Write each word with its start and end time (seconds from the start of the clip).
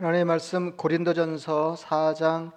하나님의 0.00 0.24
말씀 0.24 0.78
고린도전서 0.78 1.76
4장 1.78 2.52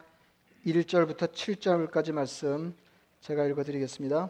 1절부터 0.66 1.34
7절까지 1.34 2.14
말씀 2.14 2.74
제가 3.20 3.44
읽어 3.48 3.66
드리겠습니다. 3.66 4.30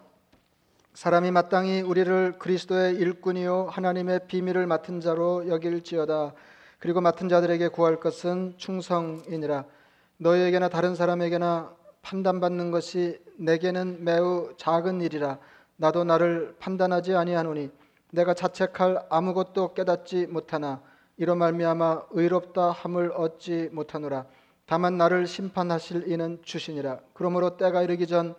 사람이 0.95 1.29
마땅히 1.29 1.81
우리를 1.81 2.39
그리스도의 2.39 2.95
일꾼이요 2.95 3.67
하나님의 3.69 4.21
비밀을 4.25 4.65
맡은 4.65 4.99
자로 4.99 5.47
여길지어다. 5.47 6.33
그리고 6.79 7.01
맡은 7.01 7.29
자들에게 7.29 7.67
구할 7.67 7.99
것은 7.99 8.55
충성이니라. 8.57 9.65
너희에게나 10.17 10.69
다른 10.69 10.95
사람에게나 10.95 11.71
판단받는 12.01 12.71
것이 12.71 13.23
내게는 13.37 14.03
매우 14.03 14.55
작은 14.57 15.01
일이라. 15.01 15.37
나도 15.75 16.03
나를 16.03 16.55
판단하지 16.57 17.13
아니하노니 17.13 17.69
내가 18.09 18.33
자책할 18.33 19.05
아무것도 19.11 19.75
깨닫지 19.75 20.25
못하나 20.25 20.81
이로 21.17 21.35
말미암아 21.35 22.03
의롭다 22.11 22.71
함을 22.71 23.11
얻지 23.11 23.69
못하노라. 23.71 24.25
다만 24.65 24.97
나를 24.97 25.27
심판하실 25.27 26.11
이는 26.11 26.39
주시니라. 26.43 26.99
그러므로 27.13 27.57
때가 27.57 27.81
이르기 27.83 28.07
전 28.07 28.35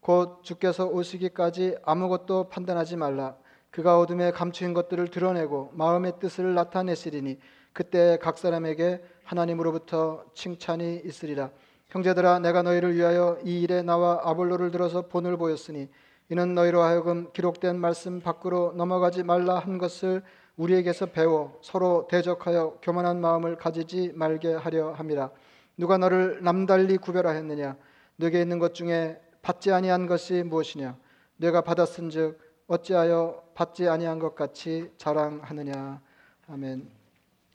곧 0.00 0.42
주께서 0.42 0.86
오시기까지 0.86 1.76
아무것도 1.84 2.48
판단하지 2.48 2.96
말라. 2.96 3.36
그가 3.70 3.98
어둠에 3.98 4.30
감추인 4.30 4.72
것들을 4.72 5.08
드러내고 5.08 5.72
마음의 5.74 6.14
뜻을 6.20 6.54
나타내시리니 6.54 7.38
그때 7.72 8.18
각 8.20 8.38
사람에게 8.38 9.04
하나님으로부터 9.24 10.24
칭찬이 10.34 11.02
있으리라. 11.04 11.50
형제들아 11.88 12.38
내가 12.38 12.62
너희를 12.62 12.94
위하여 12.94 13.38
이 13.44 13.60
일에 13.62 13.82
나와 13.82 14.20
아볼로를 14.24 14.70
들어서 14.70 15.02
본을 15.02 15.36
보였으니 15.36 15.88
이는 16.30 16.54
너희로 16.54 16.82
하여금 16.82 17.30
기록된 17.32 17.78
말씀 17.78 18.20
밖으로 18.20 18.72
넘어가지 18.76 19.22
말라 19.22 19.58
한 19.58 19.78
것을 19.78 20.22
우리에게서 20.58 21.06
배워 21.06 21.56
서로 21.62 22.06
대적하여 22.10 22.78
교만한 22.82 23.20
마음을 23.20 23.56
가지지 23.56 24.12
말게 24.14 24.52
하려 24.54 24.92
함이라. 24.92 25.30
누가 25.76 25.96
너를 25.98 26.40
남달리 26.42 26.98
구별하였느냐? 26.98 27.76
네게 28.16 28.42
있는 28.42 28.58
것 28.58 28.74
중에 28.74 29.20
받지 29.40 29.72
아니한 29.72 30.06
것이 30.06 30.42
무엇이냐? 30.42 30.96
내가 31.36 31.60
받았은즉 31.60 32.40
어찌하여 32.66 33.44
받지 33.54 33.88
아니한 33.88 34.18
것 34.18 34.34
같이 34.34 34.90
자랑하느냐? 34.98 36.00
아멘. 36.48 36.90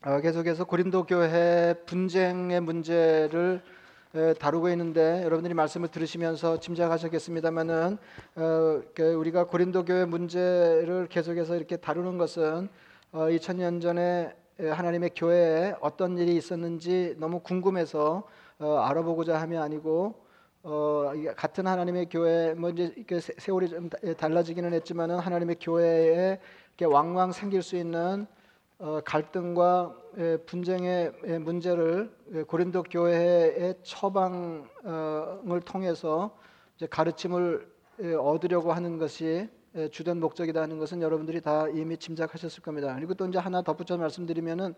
어, 0.06 0.22
계속해서 0.22 0.64
고린도 0.64 1.04
교회 1.04 1.76
분쟁의 1.86 2.62
문제를 2.62 3.62
다루고 4.40 4.70
있는데 4.70 5.24
여러분들이 5.24 5.54
말씀을 5.54 5.90
들으시면서 5.90 6.60
짐작하셨겠습니다만은 6.60 7.98
어, 8.36 8.82
그 8.96 9.14
우리가 9.14 9.48
고린도 9.48 9.84
교회 9.84 10.06
문제를 10.06 11.08
계속해서 11.10 11.58
이렇게 11.58 11.76
다루는 11.76 12.18
것은 12.18 12.70
2000년 13.14 13.78
어, 13.78 13.80
전에 13.80 14.36
하나님의 14.60 15.12
교회에 15.16 15.76
어떤 15.82 16.18
일이 16.18 16.36
있었는지 16.36 17.16
너무 17.20 17.42
궁금해서 17.42 18.24
어, 18.60 18.78
알아보고자 18.78 19.40
함이 19.40 19.56
아니고 19.56 20.16
어, 20.64 21.12
같은 21.36 21.68
하나님의 21.68 22.10
교회 22.10 22.56
뭐 22.56 22.72
이제 22.72 22.94
세월이 23.38 23.70
좀 23.70 23.90
달라지기는 24.18 24.74
했지만은 24.74 25.20
하나님의 25.20 25.58
교회에 25.62 26.40
왕왕 26.82 27.34
생길 27.34 27.62
수 27.62 27.76
있는 27.76 28.26
어, 28.80 29.00
갈등과 29.06 29.96
예, 30.18 30.38
분쟁의 30.46 31.14
예, 31.26 31.38
문제를 31.38 32.12
예, 32.34 32.44
고린도 32.44 32.84
교회의 32.84 33.76
처방을 33.84 35.62
통해서 35.66 36.36
가르침을 36.90 37.72
얻으려고 38.20 38.74
하는 38.74 38.98
것이 38.98 39.48
주된 39.92 40.20
목적이다 40.20 40.62
하는 40.62 40.78
것은 40.78 41.02
여러분들이 41.02 41.42
다 41.42 41.68
이미 41.70 41.98
짐작하셨을 41.98 42.62
겁니다. 42.62 42.94
그리고 42.96 43.14
또 43.16 43.28
이제 43.28 43.40
하나 43.40 43.62
덧붙여 43.62 43.98
말씀드리면은 43.98 44.76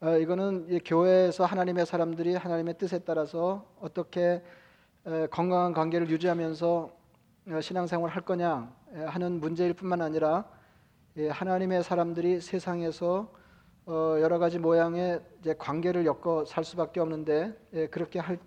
어, 0.00 0.16
이거는 0.16 0.80
교회에서 0.84 1.44
하나님의 1.44 1.86
사람들이 1.86 2.34
하나님의 2.34 2.76
뜻에 2.76 2.98
따라서 3.00 3.64
어떻게 3.80 4.42
건강한 5.30 5.72
관계를 5.72 6.10
유지하면서 6.10 6.90
어, 7.50 7.60
신앙생활을 7.60 8.12
할 8.12 8.24
거냐 8.24 8.72
하는 9.06 9.38
문제일 9.38 9.74
뿐만 9.74 10.02
아니라 10.02 10.44
하나님의 11.30 11.84
사람들이 11.84 12.40
세상에서 12.40 13.30
어, 13.86 14.16
여러 14.20 14.38
가지 14.38 14.58
모양의 14.58 15.20
관계를 15.58 16.04
엮어 16.04 16.46
살 16.46 16.64
수밖에 16.64 16.98
없는데 16.98 17.54
그렇게 17.90 18.18
할 18.18 18.38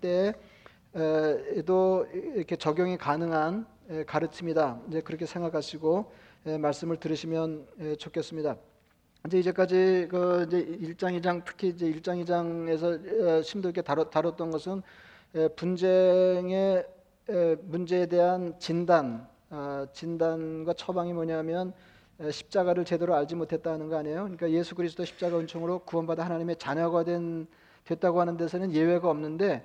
때에도 0.92 2.06
이렇게 2.12 2.56
적용이 2.56 2.98
가능한 2.98 3.66
가르침이다. 4.06 4.80
이제 4.88 5.00
그렇게 5.00 5.26
생각하시고 5.26 6.12
말씀을 6.60 6.96
들으시면 6.98 7.66
좋겠습니다. 7.98 8.56
이제 9.26 9.38
이제까지 9.40 10.06
그 10.10 10.44
이제 10.46 10.64
1장 10.94 11.20
2장 11.20 11.42
특히 11.44 11.68
이제 11.68 11.90
1장 11.92 12.24
2장에서 12.24 13.42
심도 13.42 13.68
있게 13.68 13.82
다뤘, 13.82 14.10
다뤘던 14.10 14.50
것은 14.50 14.82
분쟁의 15.56 16.86
문제에 17.62 18.06
대한 18.06 18.54
진단, 18.58 19.26
아, 19.50 19.86
진단과 19.92 20.74
처방이 20.74 21.12
뭐냐면 21.12 21.72
십자가를 22.30 22.84
제대로 22.84 23.14
알지 23.14 23.34
못했다는 23.34 23.88
거 23.88 23.96
아니에요? 23.96 24.22
그러니까 24.22 24.50
예수 24.50 24.74
그리스도 24.74 25.04
십자가 25.04 25.38
은총으로 25.38 25.80
구원받아 25.80 26.24
하나님의 26.24 26.56
자녀가 26.56 27.04
된 27.04 27.46
됐다고 27.84 28.20
하는 28.20 28.36
데서는 28.36 28.72
예외가 28.72 29.10
없는데 29.10 29.46
에, 29.54 29.62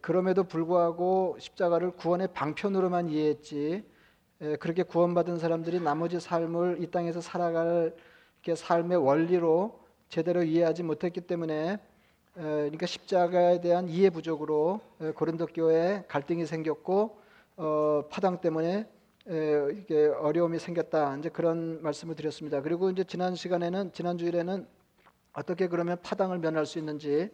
그럼에도 0.00 0.44
불구하고 0.44 1.36
십자가를 1.38 1.92
구원의 1.92 2.28
방편으로만 2.34 3.08
이해했지 3.08 3.84
에, 4.42 4.56
그렇게 4.56 4.82
구원받은 4.82 5.38
사람들이 5.38 5.80
나머지 5.80 6.18
삶을 6.18 6.78
이 6.80 6.90
땅에서 6.90 7.20
살아갈 7.20 7.94
삶의 8.54 8.98
원리로 8.98 9.80
제대로 10.08 10.42
이해하지 10.42 10.82
못했기 10.82 11.22
때문에 11.22 11.72
에, 11.72 11.78
그러니까 12.34 12.86
십자가에 12.86 13.60
대한 13.60 13.88
이해 13.88 14.10
부족으로 14.10 14.80
고린도 15.14 15.46
교회에 15.46 16.04
갈등이 16.08 16.46
생겼고 16.46 17.18
어, 17.56 18.04
파당 18.10 18.40
때문에 18.40 18.88
이게 19.26 20.06
어려움이 20.06 20.58
생겼다. 20.58 21.16
이제 21.18 21.28
그런 21.28 21.82
말씀을 21.82 22.16
드렸습니다. 22.16 22.62
그리고 22.62 22.90
이제 22.90 23.04
지난 23.04 23.34
시간에는 23.34 23.92
지난 23.92 24.16
주일에는 24.16 24.66
어떻게 25.34 25.68
그러면 25.68 25.98
파당을 26.02 26.38
면할 26.38 26.66
수 26.66 26.78
있는지 26.78 27.30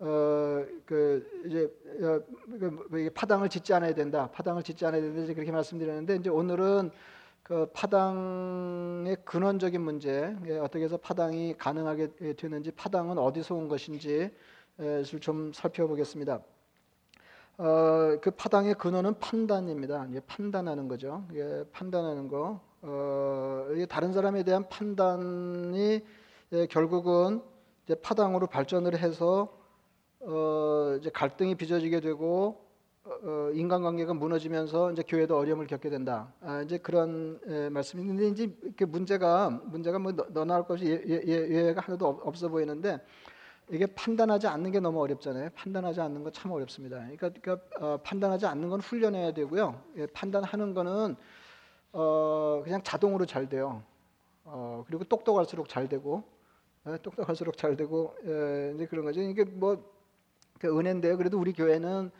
어 0.00 0.54
그 0.84 1.42
이제 1.46 1.64
어, 2.04 2.20
그, 2.58 2.64
뭐 2.90 3.10
파당을 3.14 3.48
짓지 3.48 3.72
않아야 3.74 3.94
된다. 3.94 4.28
파당을 4.32 4.62
짓지 4.62 4.84
않아야 4.86 5.00
된다. 5.00 5.22
이제 5.22 5.34
그렇게 5.34 5.50
말씀드렸는데 5.50 6.16
이제 6.16 6.30
오늘은 6.30 6.90
그 7.42 7.66
파당의 7.74 9.18
근원적인 9.24 9.80
문제, 9.80 10.34
예, 10.46 10.58
어떻게 10.58 10.84
해서 10.84 10.96
파당이 10.96 11.56
가능하게 11.58 12.34
되는지, 12.36 12.70
파당은 12.72 13.18
어디서 13.18 13.54
온 13.54 13.68
것인지를 13.68 14.30
좀 15.20 15.52
살펴보겠습니다. 15.52 16.40
어, 17.58 18.18
그 18.22 18.30
파당의 18.30 18.74
근원은 18.74 19.18
판단입니다. 19.18 20.08
예, 20.14 20.20
판단하는 20.20 20.88
거죠. 20.88 21.26
예, 21.34 21.64
판단하는 21.72 22.28
거. 22.28 22.60
어, 22.82 23.66
다른 23.88 24.12
사람에 24.12 24.42
대한 24.42 24.68
판단이 24.68 26.00
예, 26.52 26.66
결국은 26.66 27.42
파당으로 28.02 28.46
발전을 28.46 28.98
해서 28.98 29.63
어, 30.26 30.96
이제 30.98 31.10
갈등이 31.10 31.54
빚어지게 31.54 32.00
되고 32.00 32.64
어, 33.04 33.10
어 33.10 33.50
인간관계가 33.52 34.14
무너지면서 34.14 34.92
이제 34.92 35.02
교회도 35.06 35.36
어려움을 35.36 35.66
겪게 35.66 35.90
된다. 35.90 36.32
아, 36.40 36.62
이제 36.62 36.78
그런 36.78 37.38
예, 37.46 37.68
말씀인데 37.68 38.28
이제 38.28 38.50
그 38.76 38.84
문제가 38.84 39.50
문제가 39.50 39.98
뭐 39.98 40.12
너, 40.12 40.44
나올 40.44 40.66
것이 40.66 40.86
예, 40.86 41.02
예, 41.06 41.22
예, 41.26 41.68
예가 41.68 41.82
하나도 41.82 42.22
없어 42.24 42.48
보이는데 42.48 42.98
이게 43.70 43.86
판단하지 43.86 44.46
않는 44.46 44.72
게 44.72 44.80
너무 44.80 45.02
어렵잖아요. 45.02 45.50
판단하지 45.54 46.00
않는 46.00 46.22
거참 46.24 46.52
어렵습니다. 46.52 46.96
그러니까, 46.96 47.30
그러니까 47.40 47.66
어, 47.80 47.96
판단하지 47.98 48.46
않는 48.46 48.70
건 48.70 48.80
훈련해야 48.80 49.32
되고요. 49.32 49.82
예, 49.98 50.06
판단하는 50.06 50.72
거는 50.72 51.16
어, 51.92 52.62
그냥 52.64 52.82
자동으로 52.82 53.26
잘 53.26 53.48
돼요. 53.50 53.82
어, 54.44 54.84
그리고 54.86 55.04
똑똑할수록 55.04 55.68
잘 55.68 55.88
되고 55.90 56.24
예, 56.88 56.96
똑똑할수록 57.02 57.58
잘 57.58 57.76
되고 57.76 58.16
예, 58.24 58.72
이제 58.74 58.86
그런 58.86 59.04
거죠. 59.04 59.20
이게 59.20 59.44
뭐 59.44 59.92
그 60.58 60.78
은혜인데요. 60.78 61.16
그래도 61.16 61.38
우리 61.38 61.52
교회는 61.52 62.10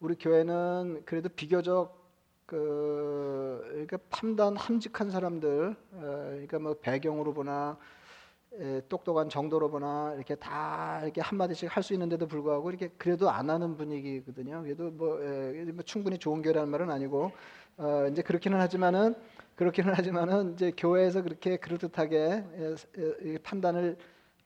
우리 0.00 0.16
교회는 0.16 1.02
그래도 1.04 1.28
비교적 1.28 2.02
그 2.46 3.60
그러니까 3.70 3.98
판단 4.10 4.56
함직한 4.56 5.10
사람들, 5.10 5.74
어, 5.92 6.00
그러니까 6.00 6.58
뭐 6.58 6.74
배경으로 6.74 7.32
보나 7.32 7.78
똑똑한 8.88 9.28
정도로 9.28 9.68
보나 9.70 10.12
이렇게 10.14 10.34
다 10.36 11.00
이렇게 11.02 11.20
한 11.20 11.38
마디씩 11.38 11.74
할 11.74 11.82
수 11.82 11.92
있는데도 11.94 12.26
불구하고 12.28 12.70
이렇게 12.70 12.88
그래도 12.98 13.28
안 13.30 13.50
하는 13.50 13.76
분위기거든요. 13.76 14.62
그래도 14.62 14.90
뭐, 14.90 15.20
에, 15.22 15.64
뭐 15.72 15.82
충분히 15.84 16.18
좋은 16.18 16.42
교회라는 16.42 16.68
말은 16.70 16.90
아니고 16.90 17.32
어, 17.78 18.06
이제 18.10 18.22
그렇기는 18.22 18.58
하지만은 18.60 19.14
그렇기는 19.56 19.92
하지만은 19.94 20.54
이제 20.54 20.72
교회에서 20.76 21.22
그렇게 21.22 21.56
그럴듯하게 21.56 22.16
에, 22.18 22.74
에, 23.34 23.38
판단을 23.38 23.96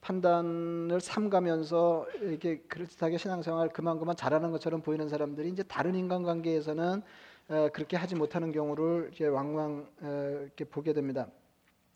판단을 0.00 1.00
삼가면서 1.00 2.06
이렇게 2.20 2.58
그럴듯하게 2.68 3.18
신앙생활 3.18 3.68
그만 3.70 3.98
그만 3.98 4.16
잘하는 4.16 4.50
것처럼 4.52 4.80
보이는 4.82 5.08
사람들이 5.08 5.48
이제 5.50 5.62
다른 5.62 5.94
인간관계에서는 5.94 7.02
에, 7.50 7.68
그렇게 7.70 7.96
하지 7.96 8.14
못하는 8.14 8.52
경우를 8.52 9.10
이제 9.12 9.26
왕왕 9.26 9.86
에, 10.02 10.42
이렇게 10.42 10.64
보게 10.64 10.92
됩니다. 10.92 11.26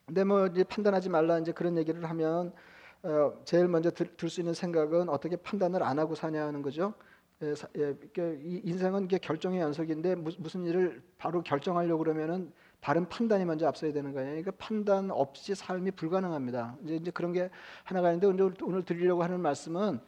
근데 0.06 0.24
뭐 0.24 0.46
이제 0.46 0.64
판단하지 0.64 1.08
말라 1.08 1.38
이제 1.38 1.52
그런 1.52 1.76
얘기를 1.76 2.04
하면 2.08 2.52
어, 3.02 3.32
제일 3.44 3.68
먼저 3.68 3.90
들 3.90 4.30
수 4.30 4.40
있는 4.40 4.54
생각은 4.54 5.08
어떻게 5.08 5.36
판단을 5.36 5.82
안 5.82 5.98
하고 5.98 6.14
사냐는 6.14 6.62
거죠. 6.62 6.94
예, 7.42 7.54
사, 7.54 7.66
예, 7.76 7.94
이 8.44 8.60
인생은 8.64 9.04
이게 9.04 9.18
결정의 9.18 9.60
연속인데 9.60 10.14
무, 10.16 10.30
무슨 10.38 10.64
일을 10.64 11.02
바로 11.18 11.42
결정하려고 11.42 11.98
그러면은 12.04 12.52
바른 12.82 13.08
판단이 13.08 13.44
먼저 13.44 13.68
앞서야 13.68 13.92
되는 13.92 14.12
거예요. 14.12 14.28
그러니까 14.28 14.50
판단 14.58 15.12
없이 15.12 15.54
삶이 15.54 15.92
불가능합니다. 15.92 16.76
이제, 16.82 16.96
이제 16.96 17.10
그런 17.12 17.32
게 17.32 17.48
하나가 17.84 18.10
있는데 18.10 18.26
오늘, 18.26 18.52
오늘 18.60 18.84
드리려고 18.84 19.22
하는 19.22 19.40
말씀은 19.40 20.00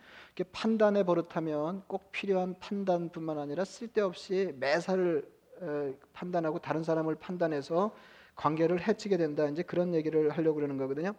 판단에 0.50 1.04
버릇하면 1.04 1.84
꼭 1.86 2.10
필요한 2.10 2.56
판단뿐만 2.58 3.38
아니라 3.38 3.64
쓸데없이 3.64 4.56
매사를 4.58 5.24
에, 5.62 5.94
판단하고 6.12 6.58
다른 6.58 6.82
사람을 6.82 7.14
판단해서 7.14 7.94
관계를 8.34 8.86
해치게 8.88 9.18
된다. 9.18 9.46
이제 9.46 9.62
그런 9.62 9.94
얘기를 9.94 10.30
하려고 10.30 10.56
그러는 10.56 10.76
거거든요. 10.76 11.14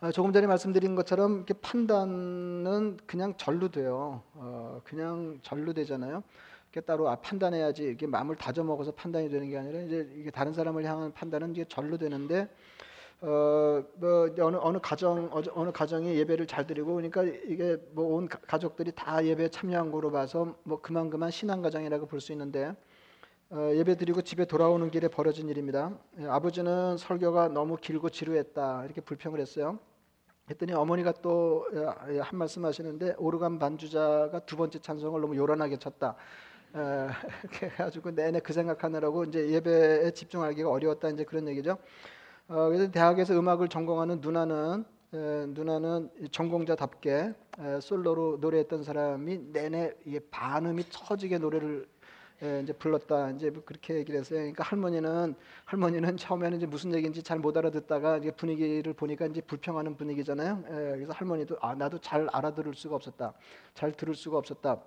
어, 0.00 0.12
조금 0.12 0.32
전에 0.32 0.46
말씀드린 0.46 0.94
것처럼 0.94 1.44
판단은 1.60 2.98
그냥 3.04 3.34
절로 3.36 3.68
돼요. 3.68 4.22
어, 4.34 4.80
그냥 4.84 5.40
절로 5.42 5.72
되잖아요. 5.72 6.22
따로 6.80 7.08
아, 7.08 7.16
판단해야지 7.16 7.90
이게 7.90 8.06
마음을 8.06 8.36
다져 8.36 8.62
먹어서 8.64 8.92
판단이 8.92 9.28
되는 9.30 9.48
게 9.48 9.58
아니라 9.58 9.80
이제 9.80 10.08
이게 10.16 10.30
다른 10.30 10.52
사람을 10.52 10.84
향한 10.84 11.12
판단은 11.12 11.52
이게 11.52 11.64
절로 11.68 11.96
되는데 11.98 12.48
어, 13.22 13.82
뭐 13.94 14.28
어느 14.40 14.56
어느 14.60 14.78
가정 14.82 15.30
어느, 15.32 15.72
가정이 15.72 16.14
예배를 16.18 16.46
잘 16.46 16.66
드리고 16.66 16.94
그러니까 16.96 17.22
이게 17.24 17.76
뭐 17.92 18.16
온 18.16 18.28
가족들이 18.28 18.92
다 18.94 19.24
예배에 19.24 19.48
참여한 19.48 19.90
거로 19.90 20.10
봐서 20.10 20.54
뭐 20.64 20.80
그만 20.82 21.08
그만 21.10 21.30
신앙 21.30 21.62
가정이라고 21.62 22.06
볼 22.06 22.20
수 22.20 22.32
있는데 22.32 22.74
어, 23.50 23.70
예배 23.74 23.96
드리고 23.96 24.22
집에 24.22 24.44
돌아오는 24.44 24.90
길에 24.90 25.08
벌어진 25.08 25.48
일입니다. 25.48 25.92
예, 26.20 26.26
아버지는 26.26 26.96
설교가 26.98 27.48
너무 27.48 27.76
길고 27.76 28.10
지루했다 28.10 28.84
이렇게 28.84 29.00
불평을 29.00 29.40
했어요. 29.40 29.78
했더니 30.50 30.72
어머니가 30.74 31.12
또한 31.22 31.94
예, 32.10 32.20
말씀 32.32 32.64
하시는데 32.64 33.14
오르간 33.18 33.58
반주자가 33.58 34.40
두 34.40 34.56
번째 34.56 34.78
찬송을 34.80 35.20
너무 35.20 35.36
요란하게 35.36 35.78
쳤다. 35.78 36.16
에, 36.76 36.78
이렇게 37.42 37.66
해가지고 37.70 38.10
내내 38.12 38.40
그 38.40 38.52
생각하느라고 38.52 39.24
이제 39.24 39.48
예배에 39.50 40.10
집중하기가 40.12 40.68
어려웠다 40.70 41.08
이제 41.10 41.24
그런 41.24 41.48
얘기죠. 41.48 41.78
어, 42.48 42.68
그래서 42.68 42.90
대학에서 42.90 43.38
음악을 43.38 43.68
전공하는 43.68 44.20
누나는 44.20 44.84
에, 45.14 45.46
누나는 45.48 46.10
전공자답게 46.32 47.34
에, 47.60 47.80
솔로로 47.80 48.38
노래했던 48.40 48.84
사람이 48.84 49.38
내내 49.52 49.94
이게 50.06 50.20
반음이 50.30 50.84
처지게 50.90 51.38
노래를 51.38 51.86
예, 52.42 52.60
이제 52.62 52.72
불렀다 52.74 53.30
이제 53.30 53.50
뭐 53.50 53.62
그렇게 53.64 53.94
얘기를 53.94 54.20
했어요. 54.20 54.40
그러니까 54.40 54.62
할머니는 54.64 55.34
할머니는 55.64 56.16
처음에는 56.18 56.58
이제 56.58 56.66
무슨 56.66 56.94
얘기인지 56.94 57.22
잘 57.22 57.38
못 57.38 57.56
알아듣다가 57.56 58.18
이제 58.18 58.30
분위기를 58.30 58.92
보니까 58.92 59.26
이제 59.26 59.40
불평하는 59.40 59.96
분위기잖아요. 59.96 60.64
예, 60.68 60.72
그래서 60.96 61.12
할머니도 61.14 61.56
아 61.60 61.74
나도 61.74 61.98
잘 62.00 62.28
알아들을 62.32 62.74
수가 62.74 62.96
없었다, 62.96 63.32
잘 63.74 63.92
들을 63.92 64.14
수가 64.14 64.38
없었다. 64.38 64.80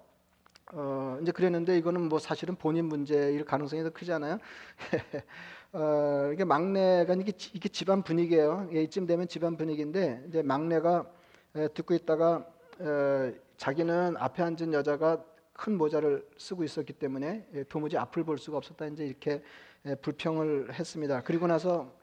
어, 0.72 1.18
이제 1.22 1.32
그랬는데 1.32 1.78
이거는 1.78 2.10
뭐 2.10 2.20
사실은 2.20 2.56
본인 2.56 2.86
문제일 2.86 3.44
가능성이 3.44 3.84
더 3.84 3.90
크잖아요. 3.90 4.38
어, 5.74 6.30
이게 6.34 6.44
막내가 6.44 7.14
이게, 7.16 7.34
이게 7.54 7.70
집안 7.70 8.04
분위기예요. 8.04 8.70
예, 8.74 8.84
이쯤 8.84 9.08
되면 9.08 9.28
집안 9.28 9.58
분위기인데 9.58 10.26
이제 10.28 10.42
막내가 10.42 11.10
에, 11.56 11.68
듣고 11.70 11.94
있다가 11.96 12.46
에, 12.82 13.34
자기는 13.58 14.18
앞에 14.18 14.44
앉은 14.44 14.74
여자가 14.74 15.24
큰 15.54 15.78
모자를 15.78 16.26
쓰고 16.38 16.64
있었기 16.64 16.94
때문에 16.94 17.48
예, 17.54 17.64
도무지 17.64 17.98
앞을 17.98 18.24
볼 18.24 18.38
수가 18.38 18.58
없었다 18.58 18.86
이제 18.88 19.06
이렇게 19.06 19.42
예, 19.86 19.96
불평을 19.96 20.74
했습니다. 20.74 21.22
그리고 21.24 21.48
나서 21.48 21.92
예, 21.92 21.99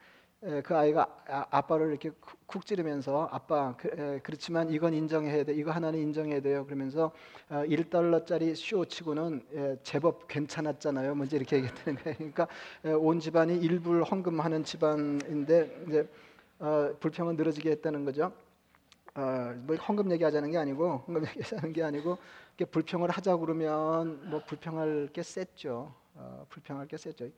그 0.63 0.77
아이가 0.77 1.07
아, 1.27 1.45
아빠를 1.49 1.89
이렇게 1.89 2.11
쿡 2.45 2.65
찌르면서 2.65 3.27
아빠 3.31 3.75
그, 3.75 4.21
렇지만 4.27 4.69
이건 4.69 4.93
인정해야 4.93 5.43
돼 5.43 5.53
이거 5.53 5.71
하나는 5.71 5.99
인정해야 5.99 6.41
돼요 6.41 6.65
그러면서 6.65 7.11
1달러짜리 7.49 8.51
어, 8.51 8.55
쇼치고는 8.55 9.79
제법 9.83 10.27
괜찮았잖아요 10.27 11.15
먼저 11.15 11.37
이렇게 11.37 11.57
얘기했다는 11.57 12.03
거예요 12.03 12.15
그러니까 12.17 12.47
온 12.99 13.19
집안이 13.19 13.57
일불 13.57 14.03
헌금하는 14.03 14.63
집안인데 14.63 15.85
이제 15.87 16.07
어, 16.59 16.93
불평은 16.99 17.35
늘어지게 17.35 17.71
했다는 17.71 18.05
거죠 18.05 18.31
어, 19.17 19.51
뭐 19.65 19.75
헌금 19.75 20.11
얘기하자는 20.11 20.51
게 20.51 20.59
아니고 20.59 21.03
헌금 21.07 21.25
얘기하자는 21.25 21.73
게 21.73 21.81
아니고 21.81 22.19
불평을 22.65 23.09
하자 23.09 23.37
그러면 23.37 24.29
뭐 24.29 24.43
불평할 24.45 25.09
게 25.11 25.23
셌죠. 25.23 25.93
어, 26.15 26.45
불평할 26.49 26.87
게 26.87 26.97
셌죠. 26.97 27.29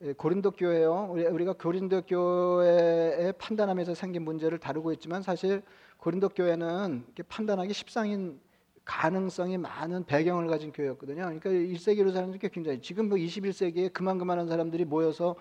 예, 0.00 0.12
고린도 0.12 0.52
교회요. 0.52 1.10
우리가 1.10 1.54
고린도 1.54 2.02
교회의 2.02 3.32
판단하면서 3.36 3.94
생긴 3.94 4.22
문제를 4.22 4.58
다루고 4.58 4.92
있지만 4.92 5.22
사실 5.22 5.62
고린도 5.96 6.28
교회는 6.30 7.04
판단하기 7.28 7.72
십상인 7.72 8.40
가능성이 8.84 9.58
많은 9.58 10.04
배경을 10.04 10.46
가진 10.46 10.70
교회였거든요. 10.72 11.22
그러니까 11.24 11.50
1세기로 11.50 12.12
사는 12.12 12.38
게 12.38 12.48
굉장히 12.48 12.80
지금 12.80 13.08
뭐 13.08 13.18
21세기에 13.18 13.92
그만 13.92 14.18
그만한 14.18 14.46
사람들이 14.46 14.84
모여서 14.84 15.34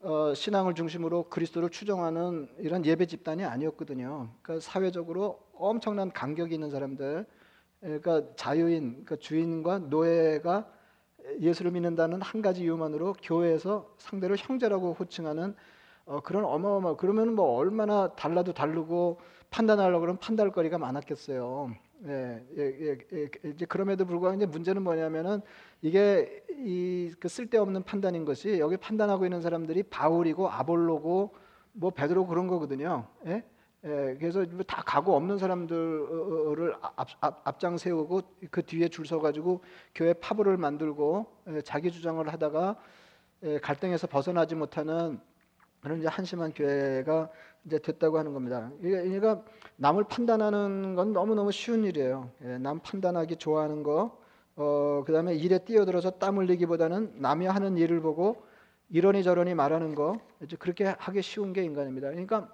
어, 0.00 0.34
신앙을 0.34 0.74
중심으로 0.74 1.30
그리스도를 1.30 1.70
추정하는 1.70 2.50
이런 2.58 2.84
예배 2.84 3.06
집단이 3.06 3.44
아니었거든요. 3.44 4.28
그러니까 4.42 4.62
사회적으로 4.62 5.40
엄청난 5.54 6.12
간격이 6.12 6.52
있는 6.52 6.70
사람들, 6.70 7.24
그러니까 7.80 8.22
자유인, 8.36 8.90
그러니까 8.90 9.16
주인과 9.16 9.78
노예가 9.78 10.70
예수를 11.40 11.70
믿는다는 11.72 12.22
한 12.22 12.42
가지 12.42 12.62
이유만으로 12.62 13.14
교회에서 13.22 13.94
상대를 13.98 14.36
형제라고 14.38 14.94
호칭하는 14.94 15.54
어, 16.06 16.20
그런 16.20 16.44
어마어마 16.44 16.96
그러면 16.96 17.34
뭐 17.34 17.56
얼마나 17.56 18.14
달라도 18.14 18.52
다르고 18.52 19.18
판단하려고 19.50 20.00
그러면 20.00 20.18
판단할 20.20 20.52
거리가 20.52 20.78
많았겠어요. 20.78 21.74
예, 22.06 22.44
예, 22.58 22.62
예, 22.62 22.98
예, 23.12 23.28
이제 23.50 23.64
그럼에도 23.66 24.04
불구하고 24.04 24.36
이제 24.36 24.46
문제는 24.46 24.82
뭐냐면은 24.82 25.40
이게 25.82 26.44
이 26.50 27.12
그 27.18 27.28
쓸데없는 27.28 27.84
판단인 27.84 28.24
것이 28.24 28.58
여기 28.58 28.76
판단하고 28.76 29.24
있는 29.24 29.40
사람들이 29.40 29.84
바울이고 29.84 30.48
아볼로고 30.50 31.34
뭐 31.72 31.90
베드로 31.90 32.26
그런 32.26 32.46
거거든요. 32.46 33.06
예? 33.26 33.44
예, 33.86 34.16
그래서 34.18 34.44
뭐다 34.44 34.82
각오 34.84 35.14
없는 35.14 35.38
사람들을 35.38 36.74
앞, 36.80 37.08
앞, 37.20 37.40
앞 37.46 37.58
장 37.60 37.76
세우고 37.78 38.20
그 38.50 38.62
뒤에 38.64 38.88
줄 38.88 39.06
서가지고 39.06 39.62
교회 39.94 40.12
파벌을 40.12 40.56
만들고 40.56 41.26
예, 41.48 41.62
자기 41.62 41.92
주장을 41.92 42.26
하다가 42.30 42.76
예, 43.44 43.58
갈등에서 43.60 44.08
벗어나지 44.08 44.56
못하는 44.56 45.20
그런 45.80 45.98
이제 45.98 46.08
한심한 46.08 46.52
교회가 46.52 47.30
이제 47.64 47.78
됐다고 47.78 48.18
하는 48.18 48.32
겁니다. 48.32 48.70
그러니까 48.80 49.42
남을 49.76 50.04
판단하는 50.04 50.96
건 50.96 51.12
너무 51.12 51.34
너무 51.36 51.52
쉬운 51.52 51.84
일이에요. 51.84 52.30
예, 52.42 52.58
남 52.58 52.80
판단하기 52.80 53.36
좋아하는 53.36 53.84
거, 53.84 54.18
어, 54.56 55.04
그다음에 55.06 55.34
일에 55.36 55.58
뛰어들어서 55.58 56.10
땀 56.12 56.38
흘리기보다는 56.38 57.14
남이 57.20 57.46
하는 57.46 57.76
일을 57.76 58.00
보고 58.00 58.42
이러니 58.88 59.22
저러니 59.22 59.54
말하는 59.54 59.94
거, 59.94 60.18
이제 60.42 60.56
그렇게 60.56 60.86
하기 60.98 61.22
쉬운 61.22 61.52
게 61.52 61.62
인간입니다. 61.62 62.08
그러니까 62.08 62.48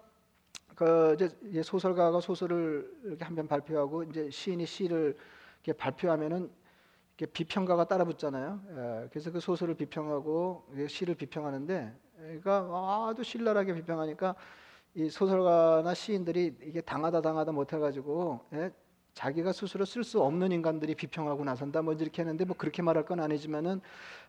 그 0.83 1.17
이제 1.49 1.63
소설가가 1.63 2.21
소설을 2.21 2.91
이렇게 3.05 3.25
한 3.25 3.37
편 3.37 3.47
발표하고 3.47 4.03
이제 4.05 4.29
시인이 4.31 4.67
시를 4.67 5.17
이렇게 5.63 5.73
발표하면은 5.79 6.51
이렇게 7.17 7.33
비평가가 7.33 7.85
따라붙잖아요. 7.87 8.61
예, 8.71 9.09
그래서 9.11 9.31
그 9.31 9.39
소설을 9.39 9.75
비평하고 9.77 10.67
시를 10.89 11.15
비평하는데, 11.15 11.95
그러니까 12.17 13.09
아주 13.11 13.23
신랄하게 13.23 13.75
비평하니까 13.75 14.35
이 14.95 15.09
소설가나 15.09 15.95
시인들이 15.95 16.57
이게 16.63 16.81
당하다 16.81 17.21
당하다 17.23 17.53
못해가지고 17.53 18.41
예, 18.55 18.73
자기가 19.15 19.53
스스로 19.53 19.85
쓸 19.85 20.03
수 20.05 20.21
없는 20.21 20.51
인간들이 20.53 20.95
비평하고 20.97 21.45
나선다 21.45 21.83
뭐 21.83 21.95
이렇게 21.95 22.23
하는데 22.23 22.45
뭐 22.45 22.57
그렇게 22.57 22.83
말할 22.83 23.05
건 23.05 23.21
아니지만은 23.21 23.81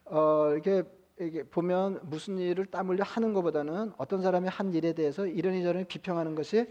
어 0.06 0.54
이게 0.58 0.84
이게 1.20 1.44
보면 1.44 2.00
무슨 2.04 2.38
일을 2.40 2.66
땀 2.66 2.90
흘려 2.90 3.04
하는 3.04 3.34
것보다는 3.34 3.94
어떤 3.98 4.22
사람이 4.22 4.48
한 4.50 4.74
일에 4.74 4.94
대해서 4.94 5.28
이러니 5.28 5.62
저러니 5.64 5.86
비평하는 5.86 6.34
것이 6.36 6.68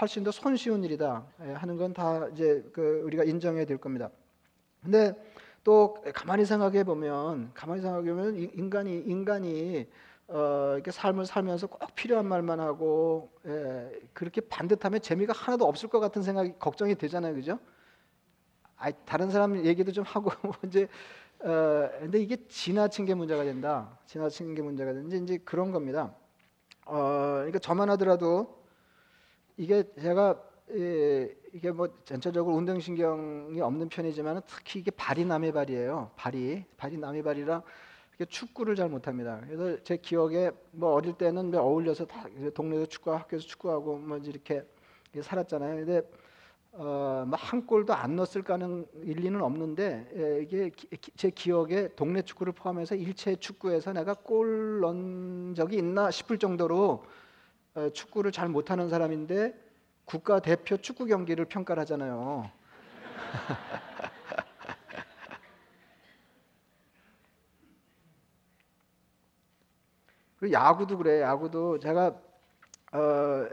훨씬 0.00 0.22
더 0.24 0.30
손쉬운 0.30 0.84
일이다 0.84 1.24
예, 1.44 1.52
하는 1.52 1.76
건 1.76 1.92
다 1.92 2.28
이제 2.28 2.64
그 2.72 3.02
우리가 3.04 3.24
인정해야 3.24 3.64
될 3.64 3.78
겁니다. 3.78 4.08
근데 4.82 5.14
또 5.64 5.96
가만히 6.14 6.44
생각해 6.44 6.84
보면 6.84 7.50
가만히 7.54 7.82
생각해 7.82 8.08
보면 8.10 8.36
인간이 8.36 8.98
인간이 9.00 9.86
어, 10.28 10.72
이렇게 10.74 10.90
삶을 10.90 11.26
살면서 11.26 11.66
꼭 11.66 11.94
필요한 11.94 12.26
말만 12.26 12.60
하고 12.60 13.30
예, 13.46 14.00
그렇게 14.12 14.40
반듯하면 14.42 15.00
재미가 15.00 15.32
하나도 15.34 15.66
없을 15.66 15.88
것 15.88 15.98
같은 16.00 16.22
생각이 16.22 16.54
걱정이 16.58 16.94
되잖아요, 16.94 17.34
그죠? 17.34 17.58
아, 18.76 18.90
다른 19.04 19.30
사람 19.30 19.64
얘기도 19.64 19.92
좀 19.92 20.04
하고 20.04 20.30
이제 20.66 20.88
어, 21.44 21.90
근데 21.98 22.20
이게 22.20 22.36
지나친 22.46 23.04
게 23.04 23.14
문제가 23.14 23.44
된다. 23.44 23.98
지나친 24.06 24.54
게 24.54 24.62
문제가 24.62 24.92
된다. 24.92 25.16
이제 25.16 25.38
그런 25.44 25.72
겁니다. 25.72 26.14
어, 26.86 26.96
그러니까 27.36 27.58
저만 27.58 27.90
하더라도 27.90 28.62
이게 29.56 29.84
제가 30.00 30.40
예, 30.74 31.34
이게 31.52 31.70
뭐 31.70 31.88
전체적으로 32.04 32.56
운동신경이 32.56 33.60
없는 33.60 33.88
편이지만 33.88 34.40
특히 34.46 34.80
이게 34.80 34.90
발이 34.90 35.24
남의 35.24 35.52
발이에요. 35.52 36.12
발이 36.16 36.64
발이 36.76 36.96
남의 36.96 37.22
발이라 37.22 37.62
축구를 38.28 38.76
잘 38.76 38.88
못합니다. 38.88 39.40
그래서 39.46 39.82
제 39.82 39.96
기억에 39.96 40.50
뭐 40.70 40.92
어릴 40.92 41.14
때는 41.14 41.50
뭐 41.50 41.60
어울려서 41.60 42.06
다 42.06 42.26
동네에서 42.54 42.86
축구 42.86 43.12
학교에서 43.12 43.46
축구하고 43.46 43.98
뭐 43.98 44.18
이렇게 44.18 44.64
살았잖아요. 45.20 45.84
근데 45.84 46.02
어, 46.74 47.26
한 47.32 47.66
골도 47.66 47.92
안 47.92 48.16
넣었을 48.16 48.42
가능 48.42 48.86
일리는 49.02 49.40
없는데 49.42 50.08
예, 50.16 50.42
이게 50.42 50.70
기, 50.70 50.88
제 51.16 51.28
기억에 51.30 51.88
동네 51.96 52.22
축구를 52.22 52.54
포함해서 52.54 52.94
일체 52.94 53.36
축구에서 53.36 53.92
내가 53.92 54.14
골 54.14 54.80
넣은 54.80 55.54
적이 55.54 55.76
있나 55.76 56.10
싶을 56.10 56.38
정도로 56.38 57.04
어, 57.74 57.90
축구를 57.90 58.32
잘 58.32 58.48
못하는 58.48 58.88
사람인데 58.88 59.54
국가 60.06 60.40
대표 60.40 60.78
축구 60.78 61.04
경기를 61.06 61.44
평가를 61.44 61.82
하잖아요. 61.82 62.50
그리고 70.38 70.52
야구도 70.54 70.98
그래. 70.98 71.20
야구도 71.20 71.78
제가 71.78 72.18
어, 72.92 73.46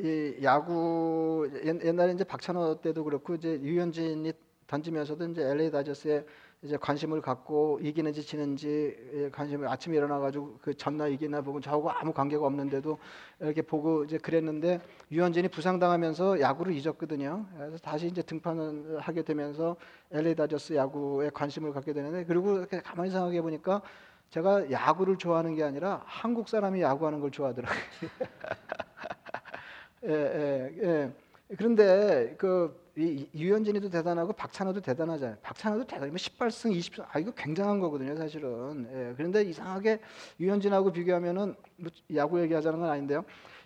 이 0.00 0.36
야구 0.42 1.48
옛날에 1.64 2.12
이제 2.12 2.24
박찬호 2.24 2.80
때도 2.80 3.04
그렇고 3.04 3.36
이제 3.36 3.60
유현진이 3.62 4.32
던지면서도 4.66 5.28
이제 5.28 5.42
LA 5.42 5.70
다저스에 5.70 6.24
이제 6.62 6.76
관심을 6.76 7.20
갖고 7.22 7.78
이기는지 7.80 8.22
지는지 8.22 8.96
예, 9.14 9.30
관심을 9.30 9.66
아침에 9.68 9.96
일어나 9.96 10.18
가지고 10.18 10.58
그 10.60 10.74
전날 10.74 11.12
이기나 11.12 11.40
보고 11.40 11.60
저하고 11.60 11.88
아무 11.90 12.12
관계가 12.12 12.44
없는데도 12.44 12.98
이렇게 13.40 13.62
보고 13.62 14.04
이제 14.04 14.18
그랬는데 14.18 14.80
유현진이 15.10 15.48
부상당하면서 15.48 16.40
야구를 16.40 16.74
잊었거든요. 16.74 17.46
그래서 17.56 17.78
다시 17.78 18.08
이제 18.08 18.22
등판을 18.22 18.98
하게 18.98 19.22
되면서 19.22 19.76
LA 20.10 20.34
다저스 20.34 20.74
야구에 20.74 21.30
관심을 21.30 21.72
갖게 21.72 21.92
되는데 21.92 22.24
그리고 22.24 22.58
이렇게 22.58 22.80
가만히 22.80 23.10
생각해 23.10 23.40
보니까 23.40 23.82
제가 24.30 24.70
야구를 24.70 25.16
좋아하는 25.16 25.56
게 25.56 25.64
아니라 25.64 26.02
한국 26.06 26.48
사람이 26.48 26.80
야구하는 26.80 27.20
걸 27.20 27.32
좋아하더라고요. 27.32 27.80
예, 30.06 30.10
예, 30.10 30.72
예. 30.82 31.12
그런데 31.58 32.36
그 32.38 32.80
유현진이도 32.96 33.90
대단하고 33.90 34.32
박찬호도 34.32 34.82
대단하잖아요. 34.82 35.36
박찬호도 35.42 35.84
대단하면 35.84 36.16
18승 36.16 36.76
20승 36.76 37.04
아 37.10 37.18
이거 37.18 37.32
굉장한 37.32 37.80
거거든요, 37.80 38.14
사실은. 38.14 38.88
예, 38.92 39.14
그런데 39.16 39.42
이상하게 39.42 39.98
유현진하고 40.38 40.92
비교하면은 40.92 41.56
뭐 41.76 41.90
야구 42.14 42.40
얘기하자는 42.40 42.78
건 42.78 42.88
아닌데요. 42.88 43.24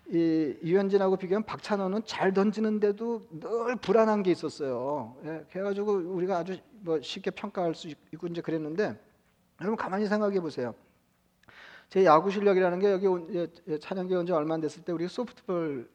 이 0.09 0.57
유현진하고 0.63 1.17
비교하면 1.17 1.45
박찬호는 1.45 2.03
잘 2.07 2.33
던지는데도 2.33 3.21
늘 3.41 3.77
불안한 3.77 4.23
게 4.23 4.31
있었어요. 4.31 5.15
예, 5.27 5.45
그래가지고 5.53 5.93
우리가 5.93 6.39
아주 6.39 6.57
뭐 6.81 6.99
쉽게 7.03 7.31
평가할 7.31 7.75
수 7.75 7.89
있고 7.89 8.29
이제 8.29 8.41
그랬는데 8.41 8.99
여러분 9.61 9.77
가만히 9.77 10.07
생각해 10.07 10.41
보세요. 10.41 10.75
제 11.89 12.05
야구 12.05 12.31
실력이라는 12.31 12.79
게 12.81 12.91
여기 12.91 13.79
찬양계 13.81 14.15
온지 14.17 14.33
얼마 14.33 14.55
안 14.55 14.61
됐을 14.61 14.83
때 14.83 14.93
우리가 14.93 15.09
소프트볼 15.09 15.89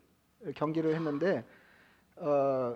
경기를 0.55 0.95
했는데 0.95 1.43
어, 2.15 2.75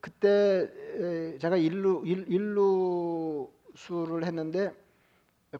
그때 0.00 1.38
제가 1.40 1.56
일루 1.56 2.02
일, 2.04 2.24
일루 2.28 3.48
수를 3.74 4.24
했는데 4.24 4.74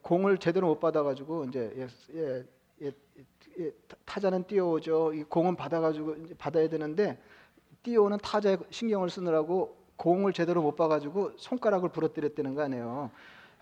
공을 0.01 0.37
제대로 0.39 0.67
못 0.67 0.79
받아가지고 0.79 1.45
이제 1.45 1.71
예, 1.77 1.87
예, 2.15 2.43
예, 2.81 2.91
예, 3.59 3.71
타자는 4.05 4.45
뛰어오죠. 4.45 5.13
이 5.13 5.23
공은 5.23 5.55
받아가지고 5.55 6.15
받아야 6.37 6.67
되는데 6.67 7.17
뛰어오는 7.83 8.17
타자의 8.17 8.57
신경을 8.71 9.09
쓰느라고 9.09 9.77
공을 9.95 10.33
제대로 10.33 10.61
못 10.61 10.75
봐가지고 10.75 11.33
손가락을 11.37 11.89
부러뜨렸다는 11.89 12.55
거 12.55 12.63
아니에요. 12.63 13.11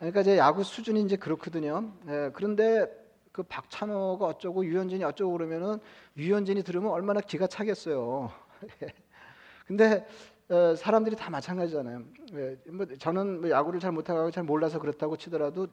그러니까 0.02 0.24
제 0.24 0.36
야구 0.40 0.64
수준이 0.64 1.04
이제 1.04 1.16
그렇거든요. 1.16 1.94
예, 2.08 2.32
그런데 2.34 2.88
그 3.32 3.44
박찬호가 3.44 4.26
어쩌고 4.26 4.66
유현진이 4.66 5.04
어쩌고 5.04 5.32
그러면은 5.34 5.78
유현진이 6.18 6.64
들으면 6.64 6.90
얼마나 6.90 7.22
기가 7.22 7.46
차겠어요. 7.46 8.32
근데 9.68 10.08
어, 10.50 10.76
사람들이 10.76 11.16
다 11.16 11.30
마찬가지잖아요. 11.30 12.02
예, 12.34 12.58
뭐 12.72 12.88
저는 12.98 13.42
뭐 13.42 13.50
야구를 13.52 13.80
잘 13.80 13.92
못하고 13.92 14.32
잘 14.32 14.44
몰라서 14.44 14.80
그렇다고 14.80 15.18
치더라도 15.18 15.68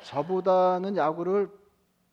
저보다는 0.00 0.96
야구를 0.96 1.50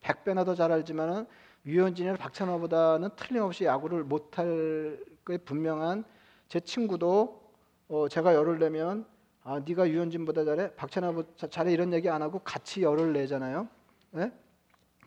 100배나 0.01 0.45
더 0.45 0.55
잘 0.55 0.71
알지만은 0.71 1.27
유현진이나 1.67 2.15
박찬호보다는 2.17 3.09
틀림없이 3.15 3.65
야구를 3.65 4.03
못할 4.05 4.99
게 5.23 5.37
분명한 5.37 6.03
제 6.47 6.59
친구도 6.59 7.43
어, 7.89 8.07
제가 8.09 8.33
열을 8.33 8.57
내면 8.57 9.05
아 9.49 9.59
네가 9.67 9.89
유현진보다 9.89 10.45
잘해 10.45 10.75
박찬호보다 10.75 11.47
잘해 11.47 11.73
이런 11.73 11.91
얘기 11.91 12.07
안 12.07 12.21
하고 12.21 12.37
같이 12.43 12.83
열을 12.83 13.13
내잖아요. 13.13 13.67
예? 14.17 14.31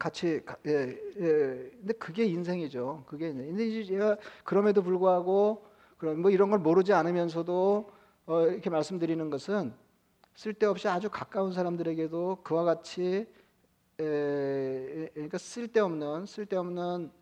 같이 0.00 0.42
예, 0.66 0.72
예. 0.72 1.70
근데 1.78 1.92
그게 1.92 2.24
인생이죠. 2.24 3.04
그게 3.06 3.32
근데 3.32 3.84
제가 3.84 4.16
그럼에도 4.42 4.82
불구하고 4.82 5.64
그런 5.96 6.20
뭐 6.20 6.32
이런 6.32 6.50
걸 6.50 6.58
모르지 6.58 6.92
않으면서도 6.92 7.92
어, 8.26 8.46
이렇게 8.48 8.68
말씀드리는 8.68 9.30
것은 9.30 9.72
쓸데없이 10.34 10.88
아주 10.88 11.08
가까운 11.08 11.52
사람들에게도 11.52 12.38
그와 12.42 12.64
같이 12.64 13.28
에, 14.00 15.08
그러니까 15.14 15.38
쓸데없는 15.38 16.26
쓸데없는 16.26 17.12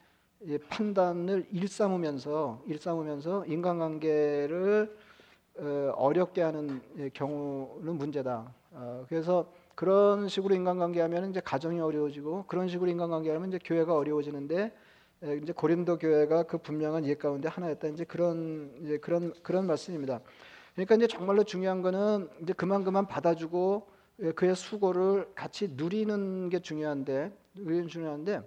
판단을 0.71 1.49
일삼으면서 1.53 2.63
일삼으면서 2.67 3.45
인간관계를 3.45 5.10
어, 5.59 5.93
어렵게 5.97 6.43
하는 6.43 6.81
경우는 7.13 7.97
문제다. 7.97 8.55
어, 8.73 9.05
그래서 9.09 9.53
그런 9.75 10.29
식으로 10.29 10.55
인간관계하면 10.55 11.31
이제 11.31 11.41
가정이 11.41 11.81
어려워지고 11.81 12.45
그런 12.47 12.69
식으로 12.69 12.91
인간관계하면 12.91 13.49
이제 13.49 13.59
교회가 13.63 13.95
어려워지는데 13.95 14.73
이제 15.43 15.53
고린도 15.53 15.99
교회가 15.99 16.45
그 16.45 16.59
분명한 16.59 17.05
예 17.07 17.15
가운데 17.15 17.49
하나였다. 17.49 17.89
이제 17.89 18.05
그런 18.05 18.75
이제 18.83 18.99
그런 18.99 19.33
그런 19.43 19.67
말씀입니다. 19.67 20.21
그러니까 20.75 20.95
이제 20.95 21.07
정말로 21.07 21.45
중요한 21.45 21.83
거는 21.83 22.29
이제 22.43 22.53
그만 22.53 22.85
그만 22.85 23.07
받아주고 23.07 23.87
그의 24.35 24.55
수고를 24.55 25.29
같이 25.35 25.69
누리는 25.77 26.49
게 26.49 26.61
중요한데 26.61 27.33
누리는 27.55 27.89
중요한데 27.89 28.43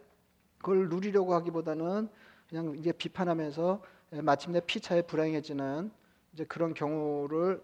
그걸 0.60 0.90
누리려고 0.90 1.34
하기보다는 1.34 2.10
그냥 2.50 2.76
이제 2.78 2.92
비판하면서 2.92 3.82
마침내 4.22 4.60
피차에 4.60 5.04
불행해지는 5.04 5.92
이제 6.34 6.44
그런 6.46 6.74
경우를 6.74 7.62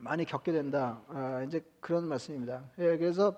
많이 0.00 0.24
겪게 0.24 0.52
된다. 0.52 1.00
아, 1.08 1.42
이제 1.46 1.64
그런 1.80 2.06
말씀입니다. 2.08 2.64
예, 2.78 2.96
그래서 2.96 3.36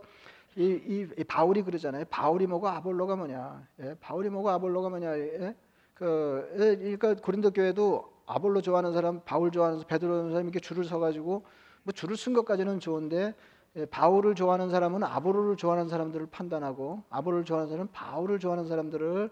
이, 0.56 0.64
이, 0.64 1.06
이, 1.18 1.24
바울이 1.24 1.62
그러잖아요. 1.62 2.04
바울이 2.08 2.46
뭐고 2.46 2.68
아볼로가 2.68 3.16
뭐냐? 3.16 3.66
예, 3.80 3.94
바울이 4.00 4.30
뭐고 4.30 4.48
아볼로가 4.50 4.88
뭐냐? 4.88 5.18
예? 5.18 5.54
그 5.92 6.50
예, 6.54 6.76
그러니까 6.76 7.14
고린도 7.14 7.50
교회도 7.50 8.12
아볼로 8.26 8.62
좋아하는 8.62 8.92
사람, 8.92 9.20
바울 9.24 9.50
좋아하는 9.50 9.78
사람, 9.78 9.88
베드로 9.88 10.10
좋아하는 10.10 10.30
사람 10.30 10.46
이렇게 10.46 10.60
줄을 10.60 10.84
서가지고 10.84 11.44
뭐 11.82 11.92
줄을 11.92 12.16
쓴 12.16 12.32
것까지는 12.32 12.80
좋은데 12.80 13.34
예, 13.76 13.86
바울을 13.86 14.34
좋아하는 14.34 14.70
사람은 14.70 15.02
아볼로를 15.02 15.56
좋아하는 15.56 15.88
사람들을 15.88 16.28
판단하고 16.30 17.02
아볼로를 17.10 17.44
좋아하는 17.44 17.68
사람은 17.68 17.92
바울을 17.92 18.38
좋아하는 18.38 18.66
사람들을 18.66 19.30